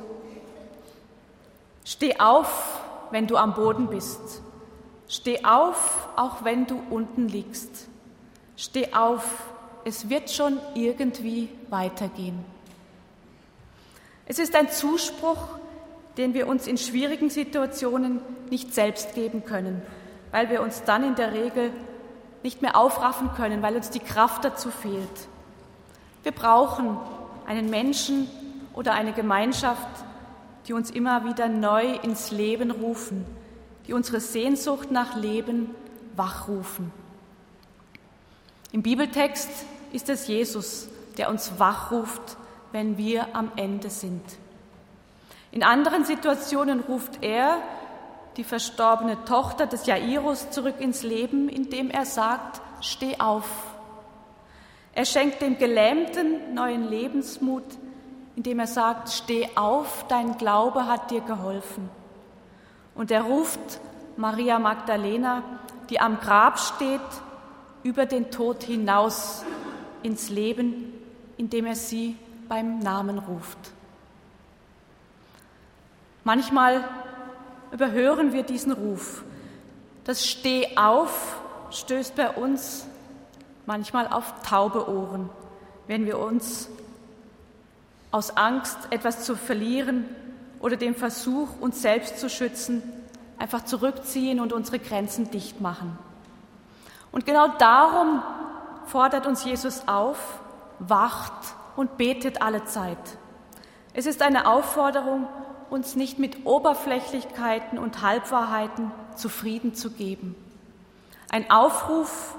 Steh 1.86 2.18
auf, 2.18 2.80
wenn 3.10 3.26
du 3.26 3.36
am 3.36 3.54
Boden 3.54 3.88
bist. 3.88 4.42
Steh 5.08 5.44
auf, 5.44 6.08
auch 6.16 6.44
wenn 6.44 6.66
du 6.66 6.82
unten 6.90 7.28
liegst. 7.28 7.88
Steh 8.56 8.94
auf, 8.94 9.52
es 9.84 10.08
wird 10.08 10.30
schon 10.30 10.58
irgendwie 10.74 11.50
weitergehen. 11.68 12.53
Es 14.26 14.38
ist 14.38 14.56
ein 14.56 14.70
Zuspruch, 14.70 15.58
den 16.16 16.34
wir 16.34 16.46
uns 16.46 16.66
in 16.66 16.78
schwierigen 16.78 17.30
Situationen 17.30 18.20
nicht 18.50 18.74
selbst 18.74 19.14
geben 19.14 19.44
können, 19.44 19.82
weil 20.30 20.48
wir 20.50 20.62
uns 20.62 20.82
dann 20.84 21.04
in 21.04 21.14
der 21.14 21.32
Regel 21.32 21.72
nicht 22.42 22.62
mehr 22.62 22.76
aufraffen 22.76 23.32
können, 23.34 23.62
weil 23.62 23.76
uns 23.76 23.90
die 23.90 24.00
Kraft 24.00 24.44
dazu 24.44 24.70
fehlt. 24.70 25.28
Wir 26.22 26.32
brauchen 26.32 26.96
einen 27.46 27.68
Menschen 27.68 28.28
oder 28.74 28.94
eine 28.94 29.12
Gemeinschaft, 29.12 29.88
die 30.66 30.72
uns 30.72 30.90
immer 30.90 31.24
wieder 31.24 31.48
neu 31.48 31.94
ins 32.02 32.30
Leben 32.30 32.70
rufen, 32.70 33.26
die 33.86 33.92
unsere 33.92 34.20
Sehnsucht 34.20 34.90
nach 34.90 35.16
Leben 35.16 35.74
wachrufen. 36.16 36.90
Im 38.72 38.82
Bibeltext 38.82 39.50
ist 39.92 40.08
es 40.08 40.26
Jesus, 40.26 40.88
der 41.18 41.28
uns 41.28 41.58
wachruft, 41.58 42.36
wenn 42.74 42.98
wir 42.98 43.36
am 43.36 43.52
Ende 43.54 43.88
sind. 43.88 44.20
In 45.52 45.62
anderen 45.62 46.04
Situationen 46.04 46.80
ruft 46.80 47.22
er 47.22 47.62
die 48.36 48.42
verstorbene 48.42 49.24
Tochter 49.26 49.68
des 49.68 49.86
Jairus 49.86 50.50
zurück 50.50 50.80
ins 50.80 51.04
Leben, 51.04 51.48
indem 51.48 51.88
er 51.88 52.04
sagt, 52.04 52.60
steh 52.80 53.20
auf. 53.20 53.48
Er 54.92 55.04
schenkt 55.04 55.40
dem 55.40 55.56
Gelähmten 55.56 56.52
neuen 56.52 56.88
Lebensmut, 56.88 57.62
indem 58.34 58.58
er 58.58 58.66
sagt, 58.66 59.08
steh 59.08 59.48
auf, 59.54 60.04
dein 60.08 60.36
Glaube 60.36 60.88
hat 60.88 61.12
dir 61.12 61.20
geholfen. 61.20 61.88
Und 62.96 63.12
er 63.12 63.22
ruft 63.22 63.78
Maria 64.16 64.58
Magdalena, 64.58 65.44
die 65.90 66.00
am 66.00 66.18
Grab 66.18 66.58
steht, 66.58 67.00
über 67.84 68.04
den 68.04 68.32
Tod 68.32 68.64
hinaus 68.64 69.44
ins 70.02 70.28
Leben, 70.28 70.92
indem 71.36 71.66
er 71.66 71.76
sie 71.76 72.16
beim 72.54 72.78
Namen 72.78 73.18
ruft. 73.18 73.58
Manchmal 76.22 76.84
überhören 77.72 78.32
wir 78.32 78.44
diesen 78.44 78.70
Ruf. 78.70 79.24
Das 80.04 80.24
Steh 80.24 80.76
auf 80.76 81.36
stößt 81.70 82.14
bei 82.14 82.30
uns 82.30 82.86
manchmal 83.66 84.06
auf 84.06 84.32
taube 84.48 84.88
Ohren, 84.88 85.30
wenn 85.88 86.06
wir 86.06 86.20
uns 86.20 86.68
aus 88.12 88.36
Angst, 88.36 88.78
etwas 88.90 89.24
zu 89.24 89.34
verlieren 89.34 90.04
oder 90.60 90.76
dem 90.76 90.94
Versuch, 90.94 91.48
uns 91.60 91.82
selbst 91.82 92.20
zu 92.20 92.30
schützen, 92.30 92.84
einfach 93.36 93.64
zurückziehen 93.64 94.38
und 94.38 94.52
unsere 94.52 94.78
Grenzen 94.78 95.28
dicht 95.32 95.60
machen. 95.60 95.98
Und 97.10 97.26
genau 97.26 97.48
darum 97.58 98.22
fordert 98.86 99.26
uns 99.26 99.44
Jesus 99.44 99.88
auf, 99.88 100.38
wacht 100.78 101.56
und 101.76 101.96
betet 101.96 102.42
alle 102.42 102.64
Zeit. 102.64 103.18
Es 103.92 104.06
ist 104.06 104.22
eine 104.22 104.48
Aufforderung, 104.48 105.28
uns 105.70 105.96
nicht 105.96 106.18
mit 106.18 106.46
Oberflächlichkeiten 106.46 107.78
und 107.78 108.02
Halbwahrheiten 108.02 108.90
zufrieden 109.16 109.74
zu 109.74 109.90
geben. 109.90 110.34
Ein 111.30 111.50
Aufruf, 111.50 112.36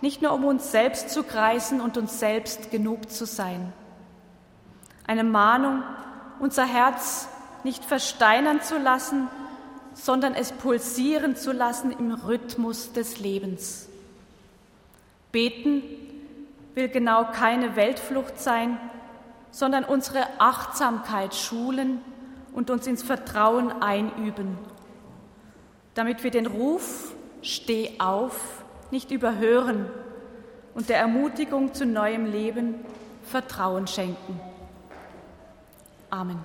nicht 0.00 0.22
nur 0.22 0.32
um 0.32 0.44
uns 0.44 0.72
selbst 0.72 1.10
zu 1.10 1.22
kreisen 1.22 1.80
und 1.80 1.96
uns 1.96 2.18
selbst 2.18 2.70
genug 2.70 3.10
zu 3.10 3.26
sein. 3.26 3.72
Eine 5.06 5.24
Mahnung, 5.24 5.82
unser 6.40 6.64
Herz 6.64 7.28
nicht 7.64 7.84
versteinern 7.84 8.60
zu 8.60 8.78
lassen, 8.78 9.28
sondern 9.94 10.34
es 10.34 10.52
pulsieren 10.52 11.36
zu 11.36 11.52
lassen 11.52 11.92
im 11.92 12.12
Rhythmus 12.12 12.92
des 12.92 13.18
Lebens. 13.20 13.88
Beten 15.30 15.82
will 16.74 16.88
genau 16.88 17.24
keine 17.32 17.76
Weltflucht 17.76 18.40
sein, 18.40 18.78
sondern 19.50 19.84
unsere 19.84 20.26
Achtsamkeit 20.38 21.34
schulen 21.34 22.00
und 22.52 22.70
uns 22.70 22.86
ins 22.86 23.02
Vertrauen 23.02 23.82
einüben, 23.82 24.58
damit 25.94 26.24
wir 26.24 26.30
den 26.30 26.46
Ruf 26.46 27.14
Steh 27.42 27.98
auf 27.98 28.62
nicht 28.92 29.10
überhören 29.10 29.86
und 30.74 30.88
der 30.88 30.98
Ermutigung 30.98 31.74
zu 31.74 31.84
neuem 31.84 32.26
Leben 32.30 32.76
Vertrauen 33.24 33.86
schenken. 33.86 34.40
Amen. 36.10 36.38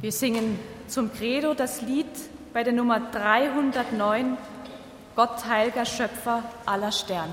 Wir 0.00 0.12
singen 0.12 0.58
zum 0.88 1.12
Credo 1.12 1.54
das 1.54 1.82
Lied 1.82 2.06
bei 2.52 2.64
der 2.64 2.72
Nummer 2.72 3.00
309, 3.00 4.36
Gott 5.16 5.46
heiliger 5.48 5.84
Schöpfer 5.84 6.42
aller 6.66 6.92
Sterne. 6.92 7.32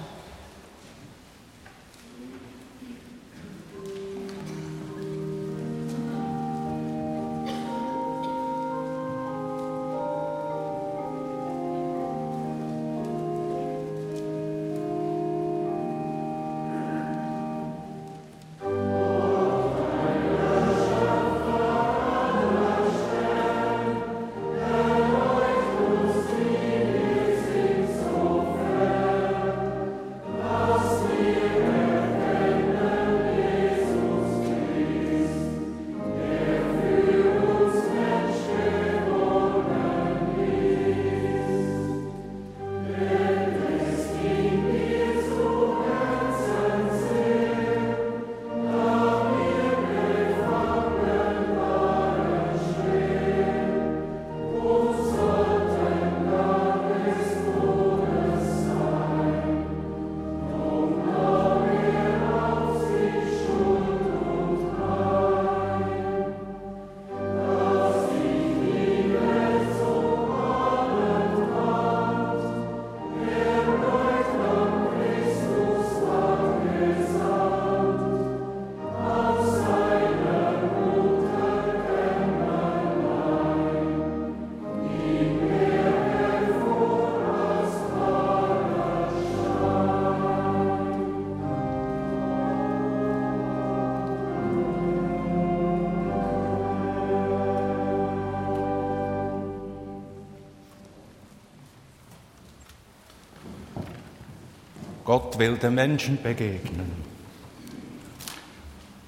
Gott 105.08 105.40
will 105.40 105.56
den 105.56 105.74
Menschen 105.76 106.22
begegnen. 106.22 106.92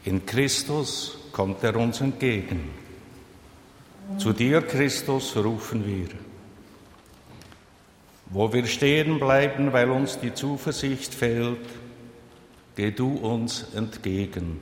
In 0.06 0.26
Christus 0.26 1.18
kommt 1.34 1.62
er 1.62 1.76
uns 1.76 2.00
entgegen. 2.00 2.70
Zu 4.18 4.32
dir, 4.32 4.62
Christus, 4.62 5.36
rufen 5.36 5.86
wir. 5.86 6.08
Wo 8.28 8.54
wir 8.54 8.66
stehen 8.66 9.20
bleiben, 9.20 9.74
weil 9.74 9.90
uns 9.90 10.18
die 10.18 10.34
Zuversicht 10.34 11.14
fehlt, 11.14 11.68
geh 12.78 12.92
du 12.92 13.16
uns 13.16 13.66
entgegen. 13.76 14.58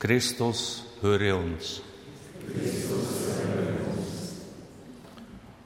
Christus, 0.00 0.86
höre 1.02 1.36
uns. 1.36 1.82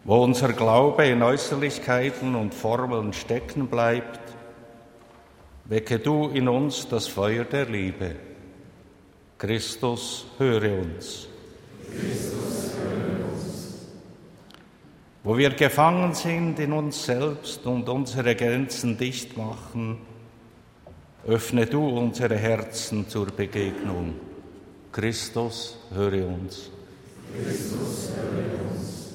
Wo 0.04 0.22
unser 0.22 0.52
Glaube 0.52 1.06
in 1.06 1.22
Äußerlichkeiten 1.22 2.34
und 2.34 2.52
Formeln 2.52 3.14
stecken 3.14 3.66
bleibt, 3.66 4.29
Wecke 5.70 6.00
du 6.00 6.30
in 6.30 6.48
uns 6.48 6.88
das 6.88 7.06
Feuer 7.06 7.44
der 7.44 7.66
Liebe. 7.66 8.16
Christus, 9.38 10.26
höre 10.36 10.80
uns. 10.80 11.28
Christus, 11.88 12.72
höre 12.74 13.32
uns. 13.32 13.78
Wo 15.22 15.38
wir 15.38 15.50
gefangen 15.50 16.12
sind 16.12 16.58
in 16.58 16.72
uns 16.72 17.04
selbst 17.04 17.64
und 17.66 17.88
unsere 17.88 18.34
Grenzen 18.34 18.98
dicht 18.98 19.36
machen, 19.36 19.98
öffne 21.24 21.66
du 21.66 21.86
unsere 21.86 22.36
Herzen 22.36 23.08
zur 23.08 23.26
Begegnung. 23.26 24.14
Christus, 24.90 25.78
höre 25.94 26.26
uns. 26.26 26.68
Christus, 27.32 28.10
höre 28.16 28.72
uns. 28.72 29.14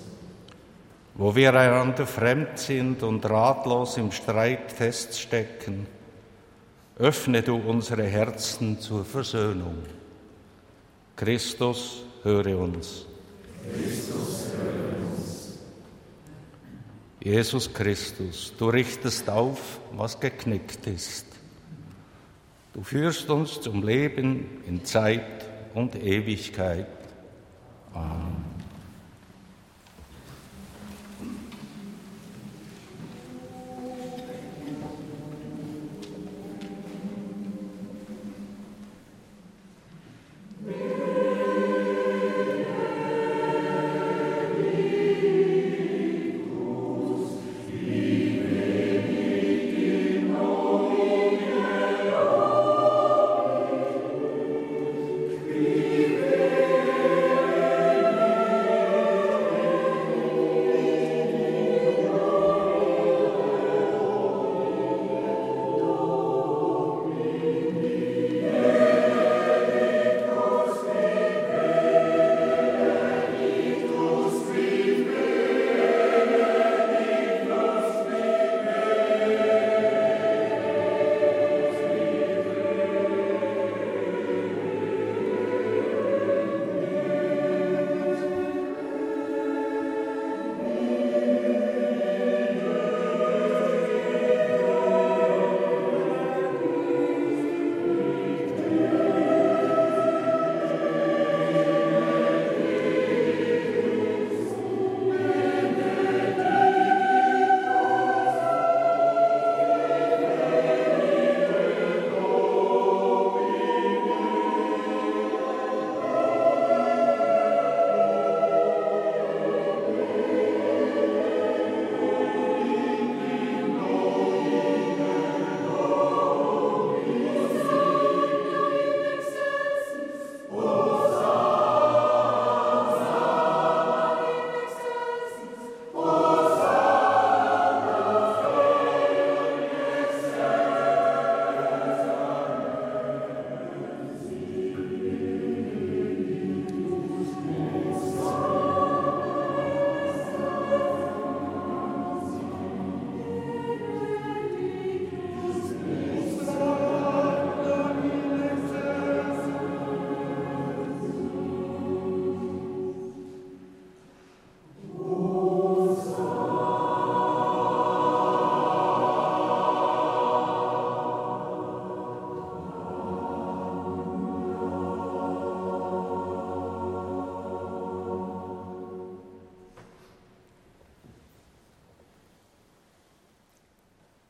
Wo 1.16 1.36
wir 1.36 1.54
einander 1.54 2.08
fremd 2.08 2.58
sind 2.60 3.04
und 3.04 3.30
ratlos 3.30 3.98
im 3.98 4.14
Streit 4.14 4.72
feststecken, 4.72 5.88
öffne 6.98 7.42
du 7.42 7.56
unsere 7.56 8.04
Herzen 8.04 8.80
zur 8.80 9.04
Versöhnung. 9.04 9.78
Christus, 11.16 12.04
höre 12.24 12.58
uns. 12.58 13.06
Christus, 13.74 14.48
höre 14.58 15.08
uns. 15.08 15.60
Jesus 17.20 17.74
Christus, 17.74 18.54
du 18.58 18.70
richtest 18.70 19.30
auf, 19.30 19.80
was 19.94 20.20
geknickt 20.20 20.86
ist. 20.88 21.26
Du 22.74 22.84
führst 22.84 23.30
uns 23.30 23.62
zum 23.62 23.84
Leben 23.84 24.64
in 24.68 24.84
Zeit 24.84 25.46
und 25.74 25.96
Ewigkeit. 25.96 26.88
Amen. 27.94 28.55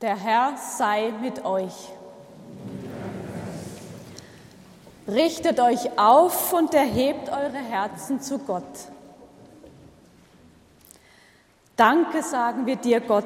Der 0.05 0.17
Herr 0.17 0.53
sei 0.55 1.11
mit 1.19 1.45
euch. 1.45 1.89
Richtet 5.07 5.59
euch 5.59 5.97
auf 5.97 6.53
und 6.53 6.75
erhebt 6.75 7.29
eure 7.29 7.57
Herzen 7.57 8.21
zu 8.21 8.37
Gott. 8.37 8.61
Danke 11.75 12.21
sagen 12.21 12.67
wir 12.67 12.75
dir, 12.75 13.01
Gott. 13.01 13.25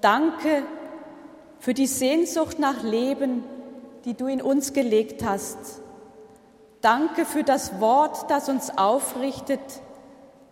Danke 0.00 0.62
für 1.58 1.74
die 1.74 1.88
Sehnsucht 1.88 2.60
nach 2.60 2.84
Leben, 2.84 3.42
die 4.04 4.14
du 4.14 4.28
in 4.28 4.42
uns 4.42 4.74
gelegt 4.74 5.24
hast. 5.24 5.58
Danke 6.82 7.24
für 7.24 7.42
das 7.42 7.80
Wort, 7.80 8.30
das 8.30 8.48
uns 8.48 8.78
aufrichtet, 8.78 9.58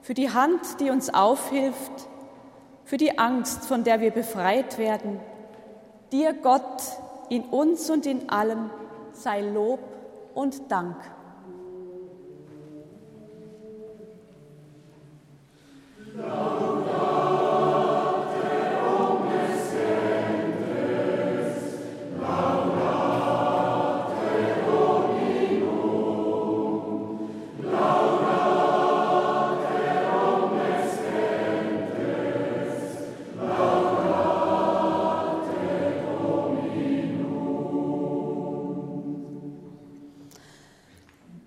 für 0.00 0.14
die 0.14 0.32
Hand, 0.32 0.80
die 0.80 0.90
uns 0.90 1.14
aufhilft 1.14 2.08
für 2.92 2.98
die 2.98 3.18
Angst, 3.18 3.64
von 3.64 3.84
der 3.84 4.02
wir 4.02 4.10
befreit 4.10 4.76
werden. 4.76 5.18
Dir, 6.12 6.34
Gott, 6.34 6.82
in 7.30 7.44
uns 7.44 7.88
und 7.88 8.04
in 8.04 8.28
allem 8.28 8.68
sei 9.14 9.40
Lob 9.40 9.80
und 10.34 10.70
Dank. 10.70 10.96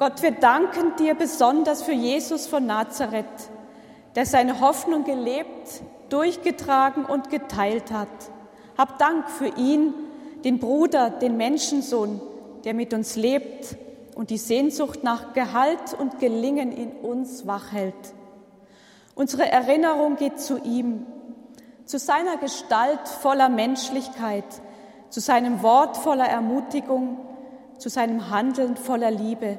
Gott, 0.05 0.21
wir 0.21 0.33
danken 0.33 0.95
dir 0.97 1.15
besonders 1.15 1.81
für 1.81 1.91
Jesus 1.91 2.45
von 2.45 2.67
Nazareth, 2.67 3.25
der 4.13 4.27
seine 4.27 4.59
Hoffnung 4.59 5.03
gelebt, 5.03 5.81
durchgetragen 6.09 7.05
und 7.05 7.31
geteilt 7.31 7.91
hat. 7.91 8.07
Hab 8.77 8.99
Dank 8.99 9.27
für 9.31 9.47
ihn, 9.57 9.95
den 10.43 10.59
Bruder, 10.59 11.09
den 11.09 11.37
Menschensohn, 11.37 12.21
der 12.65 12.75
mit 12.75 12.93
uns 12.93 13.15
lebt 13.15 13.77
und 14.13 14.29
die 14.29 14.37
Sehnsucht 14.37 15.03
nach 15.03 15.33
Gehalt 15.33 15.95
und 15.97 16.19
Gelingen 16.19 16.71
in 16.71 16.91
uns 16.91 17.47
wachhält. 17.47 17.95
Unsere 19.15 19.51
Erinnerung 19.51 20.17
geht 20.17 20.39
zu 20.39 20.59
ihm, 20.59 21.07
zu 21.85 21.97
seiner 21.97 22.37
Gestalt 22.37 23.07
voller 23.07 23.49
Menschlichkeit, 23.49 24.45
zu 25.09 25.19
seinem 25.19 25.63
Wort 25.63 25.97
voller 25.97 26.27
Ermutigung, 26.27 27.17
zu 27.79 27.89
seinem 27.89 28.29
Handeln 28.29 28.77
voller 28.77 29.09
Liebe. 29.09 29.57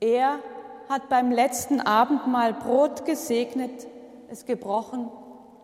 Er 0.00 0.38
hat 0.88 1.08
beim 1.08 1.30
letzten 1.30 1.80
Abendmahl 1.80 2.52
Brot 2.52 3.04
gesegnet, 3.04 3.86
es 4.28 4.44
gebrochen 4.44 5.08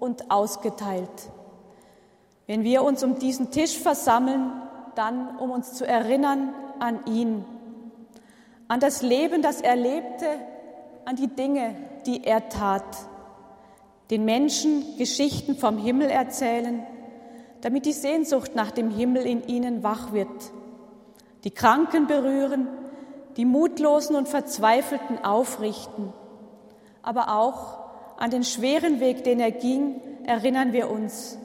und 0.01 0.31
ausgeteilt. 0.31 1.31
Wenn 2.47 2.65
wir 2.65 2.83
uns 2.83 3.05
um 3.05 3.19
diesen 3.19 3.51
Tisch 3.51 3.79
versammeln, 3.79 4.51
dann 4.95 5.37
um 5.39 5.51
uns 5.51 5.75
zu 5.75 5.87
erinnern 5.87 6.55
an 6.79 7.05
ihn, 7.07 7.45
an 8.69 8.81
das 8.81 9.03
Leben, 9.03 9.43
das 9.43 9.61
er 9.61 9.77
lebte, 9.77 10.27
an 11.05 11.17
die 11.17 11.29
Dinge, 11.29 11.75
die 12.07 12.25
er 12.25 12.49
tat, 12.49 12.85
den 14.11 14.25
Menschen 14.25 14.97
Geschichten 14.99 15.57
vom 15.57 15.79
Himmel 15.79 16.11
erzählen, 16.11 16.87
damit 17.61 17.87
die 17.87 17.93
Sehnsucht 17.93 18.55
nach 18.55 18.71
dem 18.71 18.91
Himmel 18.91 19.25
in 19.27 19.47
ihnen 19.47 19.83
wach 19.83 20.13
wird, 20.13 20.29
die 21.45 21.51
Kranken 21.51 22.07
berühren, 22.07 22.67
die 23.37 23.45
Mutlosen 23.45 24.17
und 24.17 24.29
Verzweifelten 24.29 25.25
aufrichten, 25.25 26.13
aber 27.03 27.35
auch 27.35 27.79
an 28.17 28.31
den 28.31 28.45
schweren 28.45 29.01
Weg, 29.01 29.25
den 29.25 29.41
er 29.41 29.51
ging, 29.51 30.01
erinnern 30.25 30.73
wir 30.73 30.91
uns, 30.91 31.39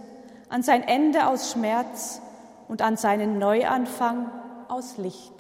an 0.50 0.64
sein 0.64 0.84
Ende 0.84 1.28
aus 1.28 1.52
Schmerz 1.52 2.22
und 2.68 2.82
an 2.82 2.98
seinen 2.98 3.40
Neuanfang 3.40 4.30
aus 4.68 4.98
Licht. 4.98 5.34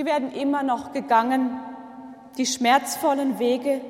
Sie 0.00 0.06
werden 0.06 0.32
immer 0.32 0.62
noch 0.62 0.94
gegangen, 0.94 1.60
die 2.38 2.46
schmerzvollen 2.46 3.38
Wege 3.38 3.82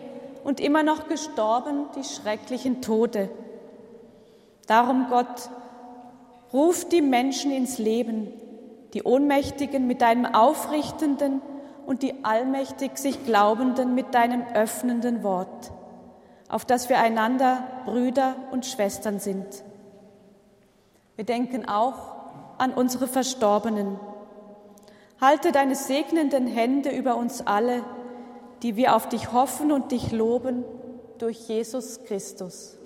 und 0.43 0.59
immer 0.59 0.83
noch 0.83 1.07
gestorben, 1.07 1.85
die 1.95 2.03
schrecklichen 2.03 2.83
Tode. 2.83 3.29
Darum, 4.67 5.07
Gott, 5.09 5.51
ruf 6.53 6.89
die 6.89 7.01
Menschen 7.01 7.53
ins 7.53 7.79
Leben, 7.79 8.27
die 8.93 9.05
Ohnmächtigen 9.05 9.87
mit 9.87 10.03
deinem 10.03 10.27
aufrichtenden 10.27 11.43
und 11.87 12.03
die 12.03 12.25
allmächtig 12.25 12.99
sich 12.99 13.25
Glaubenden 13.25 13.95
mit 13.95 14.13
deinem 14.13 14.43
öffnenden 14.53 15.23
Wort, 15.23 15.71
auf 16.49 16.65
das 16.65 16.89
wir 16.89 16.99
einander 16.99 17.63
Brüder 17.85 18.35
und 18.51 18.67
Schwestern 18.67 19.21
sind. 19.21 19.63
Wir 21.15 21.25
denken 21.25 21.69
auch 21.69 22.17
an 22.59 22.73
unsere 22.73 23.07
Verstorbenen 23.07 24.01
Halte 25.21 25.53
deine 25.53 25.75
segnenden 25.75 26.47
Hände 26.47 26.91
über 26.91 27.17
uns 27.17 27.47
alle, 27.47 27.85
die 28.63 28.77
wir 28.77 28.97
auf 28.97 29.09
dich 29.09 29.33
hoffen 29.33 29.71
und 29.71 29.93
dich 29.93 30.13
loben 30.13 30.65
durch 31.19 31.49
Jesus 31.49 32.03
Christus. 32.05 32.79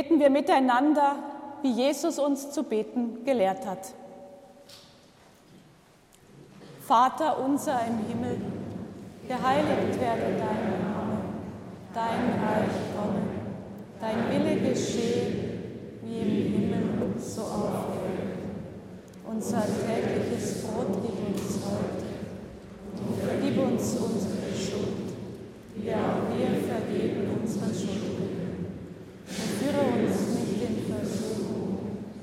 Beten 0.00 0.18
wir 0.18 0.30
miteinander, 0.30 1.16
wie 1.60 1.72
Jesus 1.72 2.18
uns 2.18 2.52
zu 2.52 2.62
beten 2.62 3.22
gelehrt 3.26 3.66
hat. 3.66 3.92
Vater 6.80 7.38
unser 7.44 7.80
im 7.86 7.98
Himmel, 8.08 8.38
geheiligt 9.28 10.00
werde 10.00 10.38
dein 10.38 10.80
Name, 10.80 11.18
dein 11.92 12.40
Reich 12.42 12.76
komme, 12.96 13.20
dein 14.00 14.30
Wille 14.30 14.70
geschehe, 14.70 15.26
wie 16.02 16.18
im 16.18 16.52
Himmel, 16.54 16.82
so 17.18 17.42
auf 17.42 17.88
Erden. 17.94 18.40
Unser 19.30 19.60
tägliches 19.60 20.62
Brot 20.62 20.96
gib 21.02 21.28
uns 21.28 21.58
heute 21.66 22.06
und 23.06 23.22
vergib 23.22 23.58
uns 23.62 23.96
unsere 23.96 24.56
Schuld, 24.56 25.12
wie 25.76 25.92
auch 25.92 26.34
wir 26.34 26.58
vergeben 26.66 27.38
unseren 27.42 27.74
Schuldigen 27.74 28.39
führe 29.30 29.80
uns 29.80 30.16
nicht 30.38 30.62
in 30.62 30.92
Versuchung, 30.92 31.78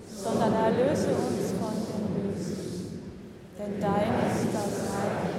sondern 0.07 0.53
erlöse 0.53 1.09
uns 1.09 1.51
von 1.59 1.73
dem 1.73 2.33
Bösen. 2.33 3.01
Denn 3.57 3.79
dein 3.79 4.13
ist 4.29 4.53
das 4.53 4.91
Reich 4.91 5.37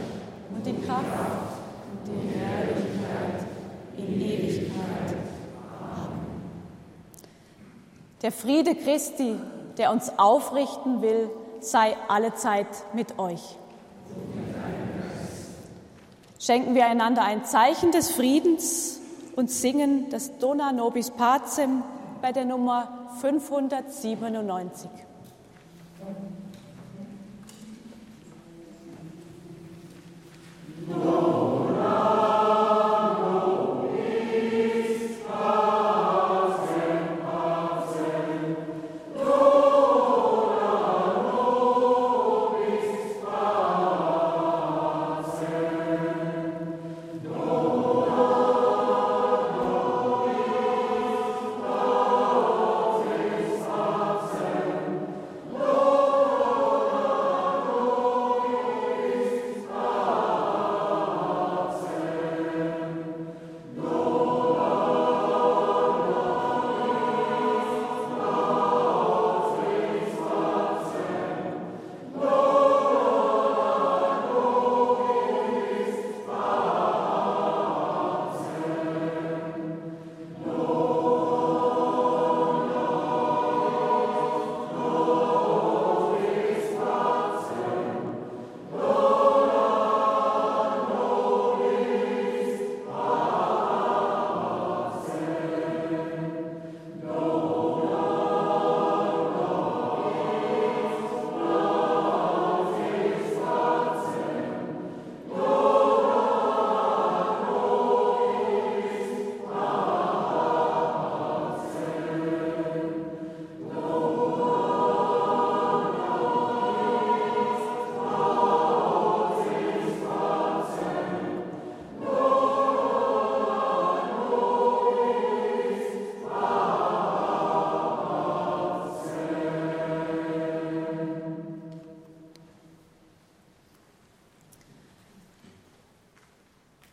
und 0.55 0.66
die 0.66 0.86
Kraft 0.86 1.05
und 1.93 2.07
die 2.07 2.38
Herrlichkeit 2.38 3.47
in 3.97 4.20
Ewigkeit. 4.20 5.16
Amen. 5.80 6.20
Der 8.22 8.32
Friede 8.32 8.74
Christi, 8.74 9.36
der 9.76 9.93
uns 9.93 10.11
aufrichten 10.18 11.03
will, 11.03 11.30
sei 11.61 11.97
allezeit 12.09 12.66
mit 12.95 13.18
euch. 13.18 13.57
Schenken 16.38 16.74
wir 16.74 16.86
einander 16.86 17.24
ein 17.24 17.45
Zeichen 17.45 17.90
des 17.90 18.11
Friedens 18.12 19.01
und 19.39 19.53
singen 19.53 20.11
das 20.11 20.36
Dona 20.39 20.72
Nobis 20.72 21.12
Pacem 21.12 21.84
bei 22.20 22.32
der 22.32 22.45
Nummer 22.45 23.09
597. 23.20 24.91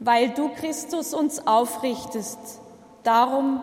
weil 0.05 0.29
du, 0.29 0.49
Christus, 0.49 1.15
uns 1.15 1.47
aufrichtest. 1.47 2.37
Darum 3.03 3.59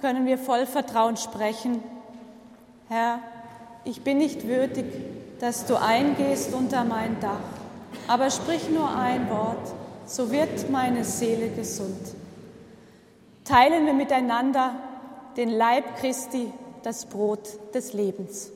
können 0.00 0.26
wir 0.26 0.38
voll 0.38 0.64
Vertrauen 0.64 1.18
sprechen. 1.18 1.82
Herr, 2.88 3.18
ich 3.84 4.02
bin 4.02 4.18
nicht 4.18 4.48
würdig, 4.48 4.86
dass 5.38 5.66
du 5.66 5.78
eingehst 5.78 6.54
unter 6.54 6.84
mein 6.84 7.20
Dach, 7.20 7.38
aber 8.08 8.30
sprich 8.30 8.70
nur 8.70 8.88
ein 8.88 9.28
Wort, 9.28 9.74
so 10.06 10.30
wird 10.30 10.70
meine 10.70 11.04
Seele 11.04 11.50
gesund. 11.50 12.14
Teilen 13.44 13.84
wir 13.84 13.92
miteinander 13.92 14.74
den 15.36 15.50
Leib 15.50 15.98
Christi, 16.00 16.50
das 16.84 17.04
Brot 17.04 17.74
des 17.74 17.92
Lebens. 17.92 18.50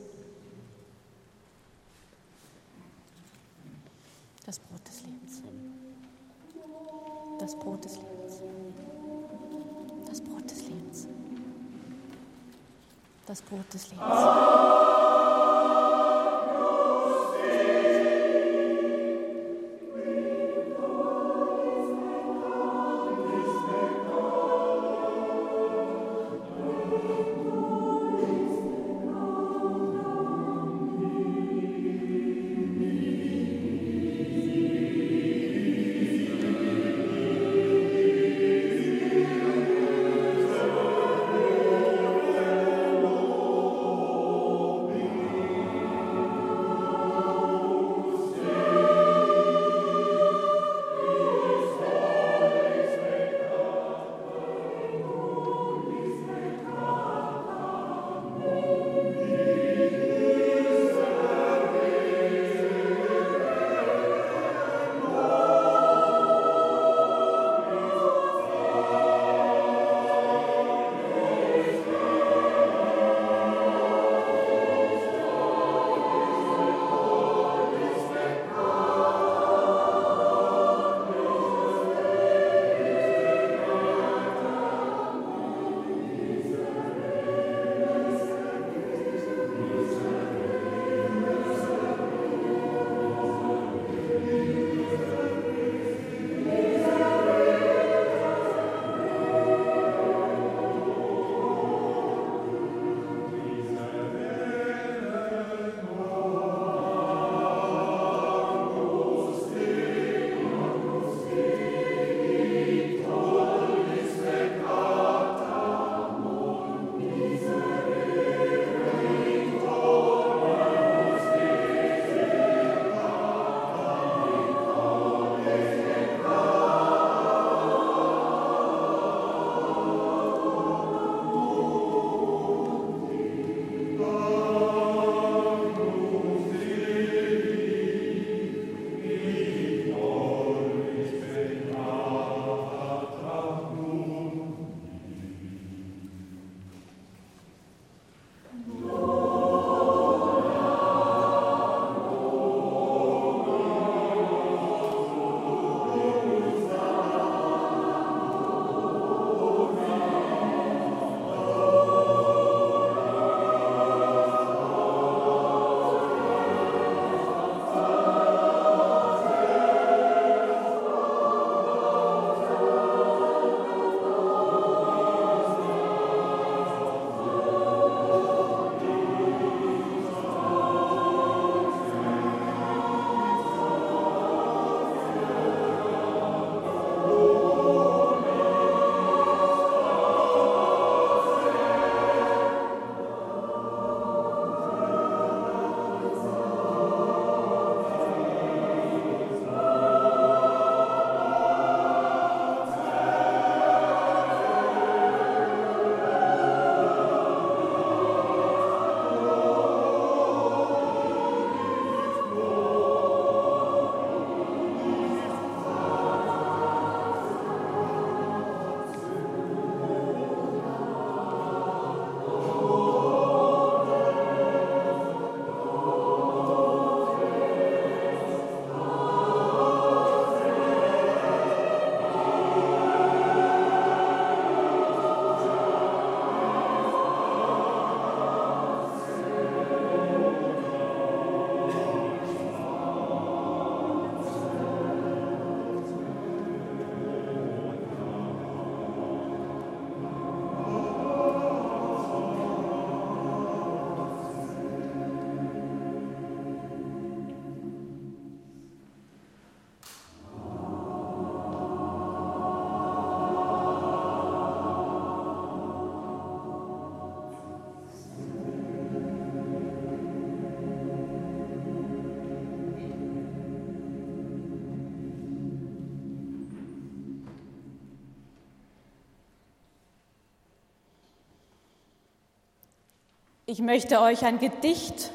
Ich 283.51 283.59
möchte 283.59 283.99
euch 283.99 284.23
ein 284.23 284.39
Gedicht 284.39 285.11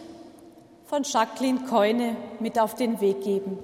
von 0.85 1.05
Jacqueline 1.05 1.61
Keune 1.61 2.17
mit 2.39 2.59
auf 2.59 2.75
den 2.75 3.01
Weg 3.01 3.23
geben. 3.23 3.59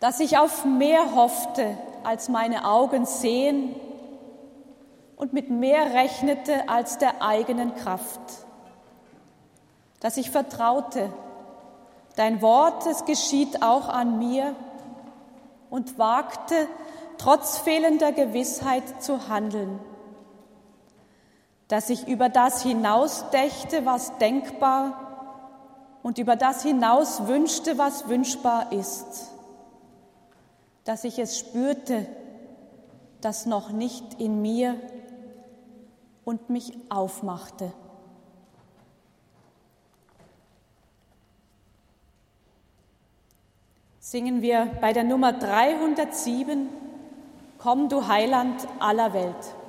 Dass 0.00 0.18
ich 0.18 0.38
auf 0.38 0.64
mehr 0.64 1.14
hoffte, 1.14 1.78
als 2.02 2.28
meine 2.28 2.64
Augen 2.64 3.06
sehen 3.06 3.76
und 5.14 5.34
mit 5.34 5.50
mehr 5.50 5.94
rechnete 5.94 6.68
als 6.68 6.98
der 6.98 7.22
eigenen 7.22 7.76
Kraft. 7.76 8.18
Dass 10.00 10.16
ich 10.16 10.32
vertraute, 10.32 11.12
dein 12.16 12.42
Wort, 12.42 12.86
es 12.86 13.04
geschieht 13.04 13.62
auch 13.62 13.88
an 13.88 14.18
mir 14.18 14.56
und 15.70 15.96
wagte, 15.96 16.66
trotz 17.18 17.58
fehlender 17.58 18.10
Gewissheit 18.10 19.00
zu 19.00 19.28
handeln 19.28 19.78
dass 21.72 21.88
ich 21.88 22.06
über 22.06 22.28
das 22.28 22.62
hinausdächte, 22.62 23.86
was 23.86 24.18
denkbar 24.18 25.96
und 26.02 26.18
über 26.18 26.36
das 26.36 26.62
hinaus 26.62 27.26
wünschte, 27.28 27.78
was 27.78 28.08
wünschbar 28.08 28.72
ist, 28.72 29.32
dass 30.84 31.04
ich 31.04 31.18
es 31.18 31.38
spürte, 31.38 32.06
das 33.22 33.46
noch 33.46 33.70
nicht 33.70 34.20
in 34.20 34.42
mir 34.42 34.78
und 36.26 36.50
mich 36.50 36.76
aufmachte. 36.90 37.72
Singen 43.98 44.42
wir 44.42 44.66
bei 44.82 44.92
der 44.92 45.04
Nummer 45.04 45.32
307, 45.32 46.68
Komm 47.56 47.88
du 47.88 48.08
Heiland 48.08 48.68
aller 48.78 49.14
Welt. 49.14 49.61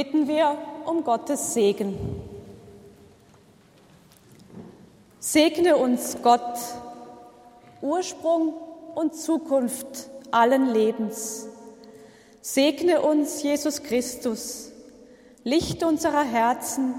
Bitten 0.00 0.28
wir 0.28 0.56
um 0.86 1.04
Gottes 1.04 1.52
Segen. 1.52 1.94
Segne 5.18 5.76
uns 5.76 6.16
Gott, 6.22 6.58
Ursprung 7.82 8.54
und 8.94 9.14
Zukunft 9.14 10.08
allen 10.30 10.72
Lebens. 10.72 11.48
Segne 12.40 13.02
uns 13.02 13.42
Jesus 13.42 13.82
Christus, 13.82 14.72
Licht 15.44 15.84
unserer 15.84 16.24
Herzen 16.24 16.94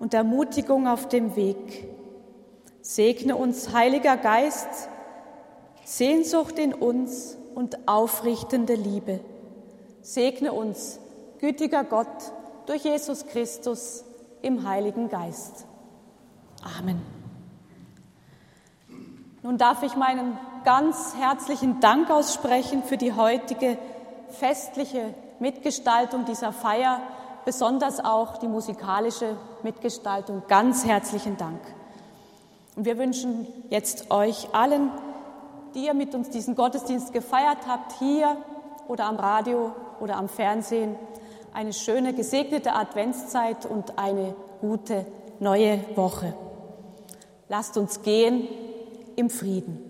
und 0.00 0.12
Ermutigung 0.12 0.88
auf 0.88 1.06
dem 1.06 1.36
Weg. 1.36 1.86
Segne 2.82 3.36
uns, 3.36 3.72
Heiliger 3.72 4.16
Geist, 4.16 4.88
Sehnsucht 5.84 6.58
in 6.58 6.74
uns 6.74 7.36
und 7.54 7.86
aufrichtende 7.86 8.74
Liebe. 8.74 9.20
Segne 10.02 10.52
uns, 10.52 10.98
gütiger 11.38 11.84
Gott, 11.84 12.32
durch 12.66 12.84
Jesus 12.84 13.26
Christus 13.26 14.04
im 14.42 14.66
Heiligen 14.68 15.08
Geist. 15.08 15.66
Amen. 16.78 17.00
Nun 19.42 19.56
darf 19.56 19.82
ich 19.82 19.96
meinen 19.96 20.38
ganz 20.64 21.14
herzlichen 21.16 21.80
Dank 21.80 22.10
aussprechen 22.10 22.82
für 22.82 22.96
die 22.96 23.14
heutige 23.14 23.78
festliche 24.28 25.14
Mitgestaltung 25.38 26.26
dieser 26.26 26.52
Feier, 26.52 27.00
besonders 27.44 28.04
auch 28.04 28.36
die 28.36 28.48
musikalische 28.48 29.36
Mitgestaltung. 29.62 30.42
Ganz 30.48 30.84
herzlichen 30.84 31.36
Dank. 31.38 31.60
Und 32.76 32.84
wir 32.84 32.98
wünschen 32.98 33.46
jetzt 33.70 34.10
euch 34.10 34.54
allen, 34.54 34.90
die 35.74 35.86
ihr 35.86 35.94
mit 35.94 36.14
uns 36.14 36.30
diesen 36.30 36.54
Gottesdienst 36.54 37.12
gefeiert 37.12 37.66
habt, 37.66 37.92
hier 37.98 38.36
oder 38.88 39.06
am 39.06 39.16
Radio 39.16 39.72
oder 40.00 40.16
am 40.16 40.28
Fernsehen, 40.28 40.96
eine 41.52 41.72
schöne, 41.72 42.14
gesegnete 42.14 42.72
Adventszeit 42.74 43.66
und 43.66 43.98
eine 43.98 44.34
gute 44.60 45.06
neue 45.38 45.80
Woche. 45.96 46.34
Lasst 47.48 47.76
uns 47.76 48.02
gehen 48.02 48.48
im 49.16 49.30
Frieden. 49.30 49.89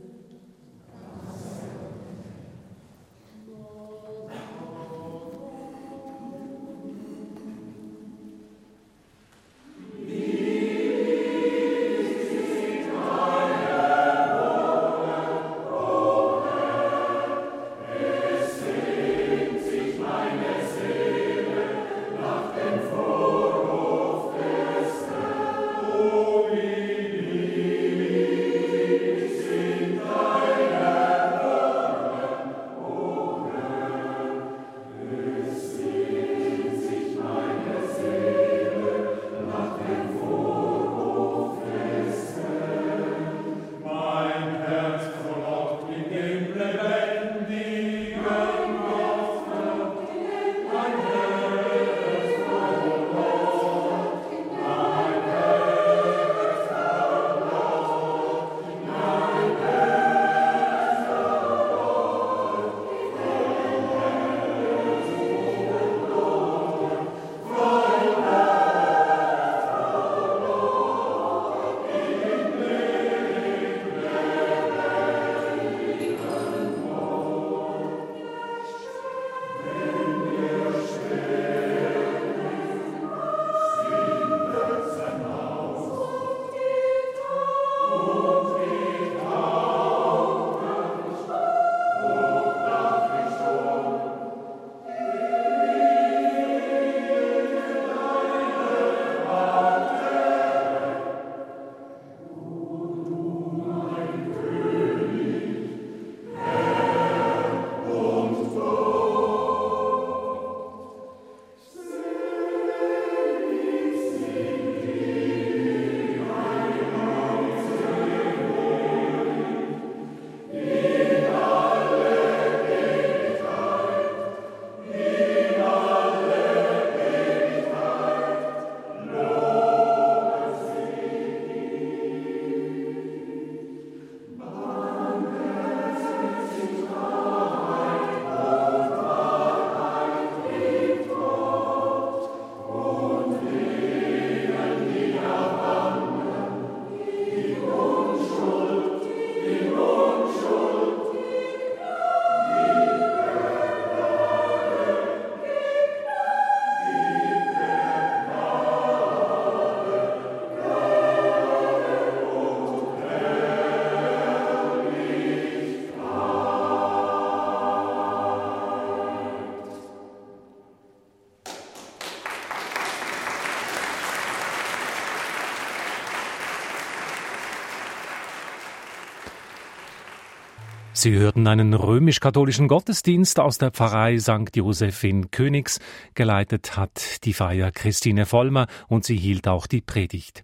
Sie 181.01 181.14
hörten 181.14 181.46
einen 181.46 181.72
römisch-katholischen 181.72 182.68
Gottesdienst 182.68 183.40
aus 183.40 183.57
der 183.57 183.70
Pfarrei 183.70 184.18
St. 184.18 184.55
Joseph 184.55 185.03
in 185.03 185.30
Königs. 185.30 185.80
Geleitet 186.12 186.76
hat 186.76 187.24
die 187.24 187.32
Feier 187.32 187.72
Christine 187.72 188.26
Vollmer 188.26 188.66
und 188.86 189.07
sie 189.07 189.16
hielt 189.16 189.48
auch 189.48 189.66
die 189.66 189.80
Predigt. 189.80 190.42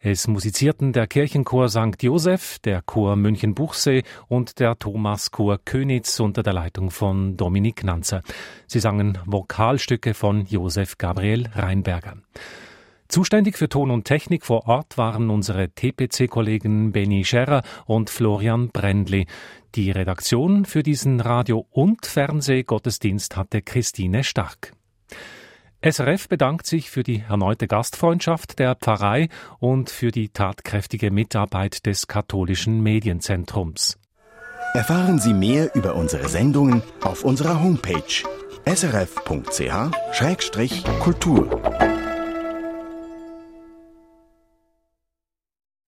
Es 0.00 0.26
musizierten 0.26 0.94
der 0.94 1.08
Kirchenchor 1.08 1.68
St. 1.68 2.02
Joseph, 2.02 2.58
der 2.60 2.80
Chor 2.80 3.16
München-Buchsee 3.16 4.02
und 4.28 4.60
der 4.60 4.78
Thomaschor 4.78 5.58
Könitz 5.62 6.18
unter 6.20 6.42
der 6.42 6.54
Leitung 6.54 6.90
von 6.90 7.36
Dominik 7.36 7.84
Nanzer. 7.84 8.22
Sie 8.66 8.80
sangen 8.80 9.18
Vokalstücke 9.26 10.14
von 10.14 10.46
Josef 10.46 10.96
Gabriel 10.96 11.50
Reinberger. 11.54 12.16
Zuständig 13.08 13.56
für 13.56 13.70
Ton 13.70 13.90
und 13.90 14.04
Technik 14.04 14.44
vor 14.44 14.68
Ort 14.68 14.98
waren 14.98 15.30
unsere 15.30 15.70
TPC-Kollegen 15.70 16.92
Benny 16.92 17.24
Scherrer 17.24 17.62
und 17.86 18.10
Florian 18.10 18.68
Brendli. 18.68 19.26
Die 19.74 19.90
Redaktion 19.90 20.66
für 20.66 20.82
diesen 20.82 21.20
Radio- 21.20 21.66
und 21.70 22.04
Fernsehgottesdienst 22.04 23.36
hatte 23.36 23.62
Christine 23.62 24.24
Stark. 24.24 24.74
SRF 25.80 26.28
bedankt 26.28 26.66
sich 26.66 26.90
für 26.90 27.02
die 27.02 27.22
erneute 27.26 27.66
Gastfreundschaft 27.66 28.58
der 28.58 28.74
Pfarrei 28.74 29.28
und 29.58 29.88
für 29.88 30.10
die 30.10 30.28
tatkräftige 30.28 31.10
Mitarbeit 31.10 31.86
des 31.86 32.08
katholischen 32.08 32.82
Medienzentrums. 32.82 33.96
Erfahren 34.74 35.18
Sie 35.18 35.32
mehr 35.32 35.74
über 35.74 35.94
unsere 35.94 36.28
Sendungen 36.28 36.82
auf 37.00 37.24
unserer 37.24 37.62
Homepage 37.62 38.02
srf.ch-kultur. 38.66 39.58